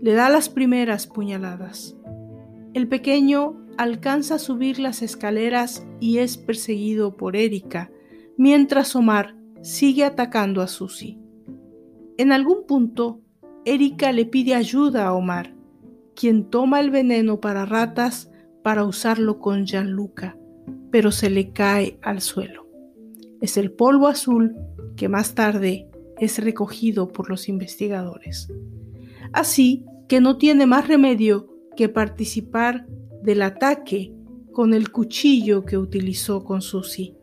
Le 0.00 0.12
da 0.12 0.28
las 0.28 0.48
primeras 0.48 1.06
puñaladas. 1.06 1.96
El 2.74 2.88
pequeño 2.88 3.56
alcanza 3.76 4.36
a 4.36 4.38
subir 4.38 4.78
las 4.78 5.02
escaleras 5.02 5.86
y 6.00 6.18
es 6.18 6.36
perseguido 6.36 7.16
por 7.16 7.36
Erika, 7.36 7.90
mientras 8.36 8.94
Omar 8.94 9.36
sigue 9.62 10.04
atacando 10.04 10.62
a 10.62 10.66
Susie. 10.66 11.18
En 12.16 12.32
algún 12.32 12.66
punto, 12.66 13.20
Erika 13.64 14.12
le 14.12 14.26
pide 14.26 14.54
ayuda 14.54 15.06
a 15.06 15.14
Omar, 15.14 15.54
quien 16.14 16.50
toma 16.50 16.80
el 16.80 16.90
veneno 16.90 17.40
para 17.40 17.66
ratas 17.66 18.30
para 18.62 18.84
usarlo 18.84 19.38
con 19.38 19.66
Gianluca, 19.66 20.36
pero 20.90 21.12
se 21.12 21.30
le 21.30 21.52
cae 21.52 21.98
al 22.02 22.20
suelo. 22.20 22.66
Es 23.40 23.56
el 23.56 23.70
polvo 23.70 24.08
azul 24.08 24.56
que 24.96 25.08
más 25.08 25.34
tarde 25.34 25.88
es 26.18 26.42
recogido 26.42 27.08
por 27.08 27.30
los 27.30 27.48
investigadores. 27.48 28.52
Así 29.32 29.84
que 30.08 30.20
no 30.20 30.38
tiene 30.38 30.66
más 30.66 30.88
remedio 30.88 31.48
que 31.76 31.88
participar 31.88 32.86
del 33.22 33.42
ataque 33.42 34.12
con 34.52 34.74
el 34.74 34.90
cuchillo 34.90 35.64
que 35.64 35.78
utilizó 35.78 36.44
con 36.44 36.62
Susie. 36.62 37.14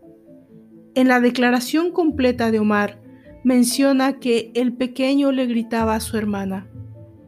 En 0.94 1.10
la 1.10 1.20
declaración 1.20 1.92
completa 1.92 2.52
de 2.52 2.60
Omar 2.60 3.02
menciona 3.44 4.20
que 4.20 4.52
el 4.56 4.74
pequeño 4.74 5.32
le 5.32 5.46
gritaba 5.46 5.96
a 5.96 6.00
su 6.00 6.18
hermana, 6.18 6.68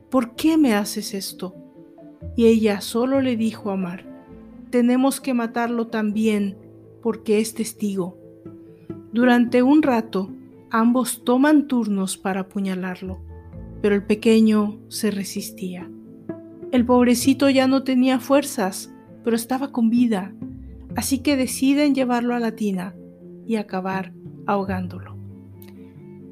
¿por 0.09 0.35
qué 0.35 0.57
me 0.57 0.73
haces 0.73 1.13
esto? 1.13 1.53
Y 2.35 2.45
ella 2.45 2.81
solo 2.81 3.21
le 3.21 3.35
dijo 3.35 3.69
a 3.69 3.73
Omar, 3.73 4.05
tenemos 4.69 5.19
que 5.19 5.33
matarlo 5.33 5.87
también 5.87 6.57
porque 7.01 7.39
es 7.39 7.53
testigo. 7.53 8.17
Durante 9.11 9.63
un 9.63 9.81
rato, 9.81 10.31
ambos 10.69 11.23
toman 11.23 11.67
turnos 11.67 12.17
para 12.17 12.41
apuñalarlo, 12.41 13.19
pero 13.81 13.95
el 13.95 14.03
pequeño 14.03 14.79
se 14.89 15.11
resistía. 15.11 15.89
El 16.71 16.85
pobrecito 16.85 17.49
ya 17.49 17.67
no 17.67 17.83
tenía 17.83 18.19
fuerzas, 18.19 18.93
pero 19.23 19.35
estaba 19.35 19.71
con 19.71 19.89
vida, 19.89 20.33
así 20.95 21.19
que 21.19 21.37
deciden 21.37 21.95
llevarlo 21.95 22.35
a 22.35 22.39
la 22.39 22.55
tina 22.55 22.95
y 23.45 23.55
acabar 23.55 24.13
ahogándolo. 24.45 25.17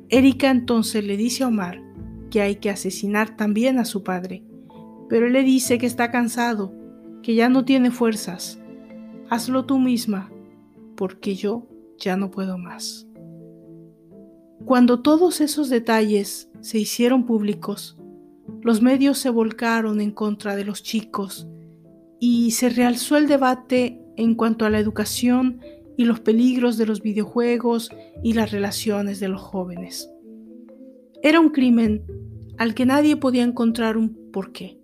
Erika 0.10 0.50
entonces 0.50 1.04
le 1.04 1.18
dice 1.18 1.44
a 1.44 1.48
Omar 1.48 1.82
que 2.30 2.42
hay 2.42 2.58
que 2.58 2.70
asesinar 2.70 3.38
también 3.38 3.80
a 3.80 3.86
su 3.86 4.04
padre, 4.04 4.44
pero 5.10 5.28
él 5.28 5.34
le 5.34 5.44
dice 5.44 5.78
que 5.78 5.86
está 5.86 6.12
cansado, 6.12 6.74
que 7.24 7.36
ya 7.36 7.50
no 7.50 7.66
tiene 7.66 7.92
fuerzas. 7.92 8.60
Hazlo 9.30 9.66
tú 9.66 9.80
misma, 9.80 10.32
porque 10.96 11.36
yo 11.36 11.68
ya 11.98 12.18
no 12.18 12.30
puedo 12.32 12.58
más. 12.58 13.08
Cuando 14.66 15.02
todos 15.02 15.42
esos 15.42 15.70
detalles 15.70 16.50
se 16.62 16.80
hicieron 16.80 17.28
públicos, 17.28 18.00
los 18.64 18.82
medios 18.82 19.20
se 19.20 19.30
volcaron 19.30 20.02
en 20.02 20.10
contra 20.10 20.56
de 20.56 20.66
los 20.66 20.82
chicos 20.82 21.48
y 22.20 22.50
se 22.50 22.70
realzó 22.70 23.16
el 23.16 23.28
debate 23.28 24.02
en 24.16 24.34
cuanto 24.34 24.66
a 24.66 24.72
la 24.72 24.80
educación 24.80 25.60
y 25.98 26.06
los 26.06 26.20
peligros 26.20 26.78
de 26.78 26.88
los 26.88 27.04
videojuegos 27.04 27.92
y 28.24 28.34
las 28.34 28.52
relaciones 28.52 29.20
de 29.20 29.28
los 29.28 29.40
jóvenes. 29.40 30.10
Era 31.22 31.40
un 31.40 31.50
crimen 31.50 32.04
al 32.58 32.74
que 32.74 32.88
nadie 32.88 33.18
podía 33.18 33.44
encontrar 33.44 33.98
un 33.98 34.32
porqué, 34.32 34.80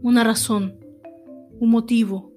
una 0.00 0.22
razón, 0.22 0.76
un 1.58 1.70
motivo. 1.70 2.32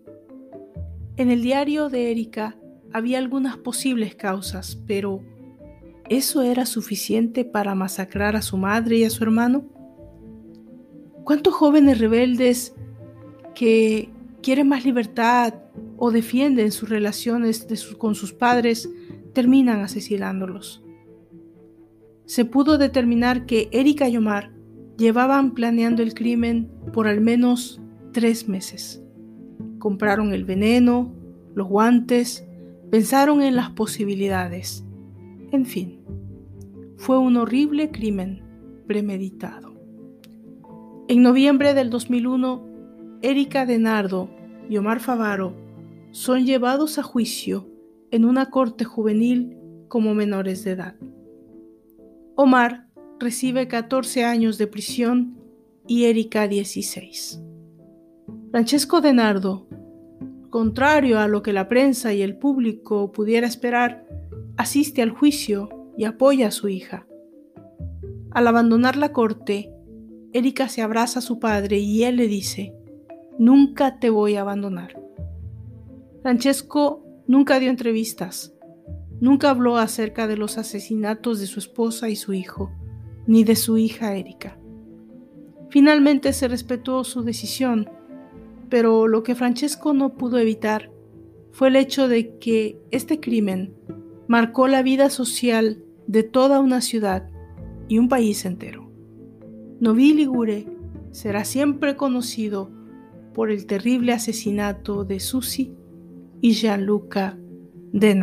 En 1.15 1.29
el 1.29 1.43
diario 1.43 1.89
de 1.89 2.09
Erika 2.09 2.57
había 2.91 3.19
algunas 3.19 3.57
posibles 3.57 4.15
causas, 4.15 4.81
pero 4.87 5.21
¿eso 6.09 6.41
era 6.41 6.65
suficiente 6.65 7.45
para 7.45 7.75
masacrar 7.75 8.35
a 8.35 8.41
su 8.41 8.57
madre 8.57 8.97
y 8.97 9.03
a 9.03 9.09
su 9.09 9.23
hermano? 9.23 9.65
¿Cuántos 11.23 11.53
jóvenes 11.53 11.99
rebeldes 11.99 12.73
que 13.53 14.09
quieren 14.41 14.69
más 14.69 14.85
libertad 14.85 15.55
o 15.97 16.11
defienden 16.11 16.71
sus 16.71 16.89
relaciones 16.89 17.67
con 17.97 18.15
sus 18.15 18.33
padres, 18.33 18.89
terminan 19.33 19.81
asesinándolos. 19.81 20.83
Se 22.25 22.45
pudo 22.45 22.77
determinar 22.77 23.45
que 23.45 23.69
Erika 23.71 24.07
y 24.09 24.17
Omar 24.17 24.51
llevaban 24.97 25.53
planeando 25.53 26.03
el 26.03 26.13
crimen 26.13 26.71
por 26.93 27.07
al 27.07 27.21
menos 27.21 27.81
tres 28.11 28.47
meses. 28.47 29.03
Compraron 29.79 30.33
el 30.33 30.45
veneno, 30.45 31.13
los 31.55 31.67
guantes, 31.67 32.45
pensaron 32.91 33.41
en 33.41 33.55
las 33.55 33.71
posibilidades. 33.71 34.85
En 35.51 35.65
fin, 35.65 35.96
fue 36.97 37.17
un 37.17 37.37
horrible 37.37 37.91
crimen 37.91 38.43
premeditado. 38.87 39.75
En 41.07 41.21
noviembre 41.21 41.73
del 41.73 41.89
2001, 41.89 42.65
Erika 43.21 43.65
Denardo 43.65 44.29
y 44.69 44.77
Omar 44.77 44.99
Favaro 44.99 45.55
son 46.11 46.45
llevados 46.45 46.97
a 46.97 47.03
juicio 47.03 47.69
en 48.11 48.25
una 48.25 48.49
corte 48.49 48.83
juvenil 48.83 49.57
como 49.87 50.13
menores 50.13 50.63
de 50.63 50.71
edad. 50.71 50.95
Omar 52.35 52.87
recibe 53.19 53.67
14 53.67 54.25
años 54.25 54.57
de 54.57 54.67
prisión 54.67 55.37
y 55.87 56.05
Erika 56.05 56.47
16. 56.47 57.41
Francesco 58.51 59.01
Denardo, 59.01 59.67
contrario 60.49 61.19
a 61.19 61.27
lo 61.27 61.41
que 61.41 61.53
la 61.53 61.67
prensa 61.67 62.13
y 62.13 62.21
el 62.21 62.37
público 62.37 63.11
pudiera 63.11 63.47
esperar, 63.47 64.05
asiste 64.57 65.01
al 65.01 65.11
juicio 65.11 65.69
y 65.97 66.05
apoya 66.05 66.47
a 66.47 66.51
su 66.51 66.69
hija. 66.69 67.07
Al 68.31 68.47
abandonar 68.47 68.95
la 68.95 69.11
corte, 69.11 69.73
Erika 70.31 70.69
se 70.69 70.81
abraza 70.81 71.19
a 71.19 71.23
su 71.23 71.39
padre 71.39 71.79
y 71.79 72.03
él 72.03 72.17
le 72.17 72.27
dice, 72.27 72.73
Nunca 73.39 73.99
te 73.99 74.09
voy 74.09 74.35
a 74.35 74.41
abandonar. 74.41 74.99
Francesco 76.21 77.03
nunca 77.27 77.59
dio 77.59 77.69
entrevistas, 77.69 78.53
nunca 79.19 79.49
habló 79.49 79.77
acerca 79.77 80.27
de 80.27 80.37
los 80.37 80.57
asesinatos 80.57 81.39
de 81.39 81.47
su 81.47 81.59
esposa 81.59 82.09
y 82.09 82.15
su 82.15 82.33
hijo, 82.33 82.71
ni 83.25 83.43
de 83.43 83.55
su 83.55 83.77
hija 83.77 84.15
Erika. 84.15 84.57
Finalmente 85.69 86.33
se 86.33 86.47
respetó 86.47 87.03
su 87.03 87.23
decisión, 87.23 87.89
pero 88.69 89.07
lo 89.07 89.23
que 89.23 89.35
Francesco 89.35 89.93
no 89.93 90.15
pudo 90.15 90.37
evitar 90.39 90.91
fue 91.51 91.69
el 91.69 91.75
hecho 91.75 92.07
de 92.07 92.37
que 92.37 92.79
este 92.91 93.19
crimen 93.19 93.75
marcó 94.27 94.67
la 94.67 94.81
vida 94.81 95.09
social 95.09 95.83
de 96.07 96.23
toda 96.23 96.59
una 96.59 96.81
ciudad 96.81 97.29
y 97.87 97.99
un 97.99 98.09
país 98.09 98.45
entero. 98.45 98.89
Novi 99.79 100.13
Ligure 100.13 100.65
será 101.11 101.45
siempre 101.45 101.95
conocido 101.95 102.69
por 103.33 103.51
el 103.51 103.65
terrible 103.65 104.13
asesinato 104.13 105.03
de 105.03 105.19
Susie 105.19 105.73
y 106.41 106.53
Gianluca 106.53 107.37
de 107.91 108.15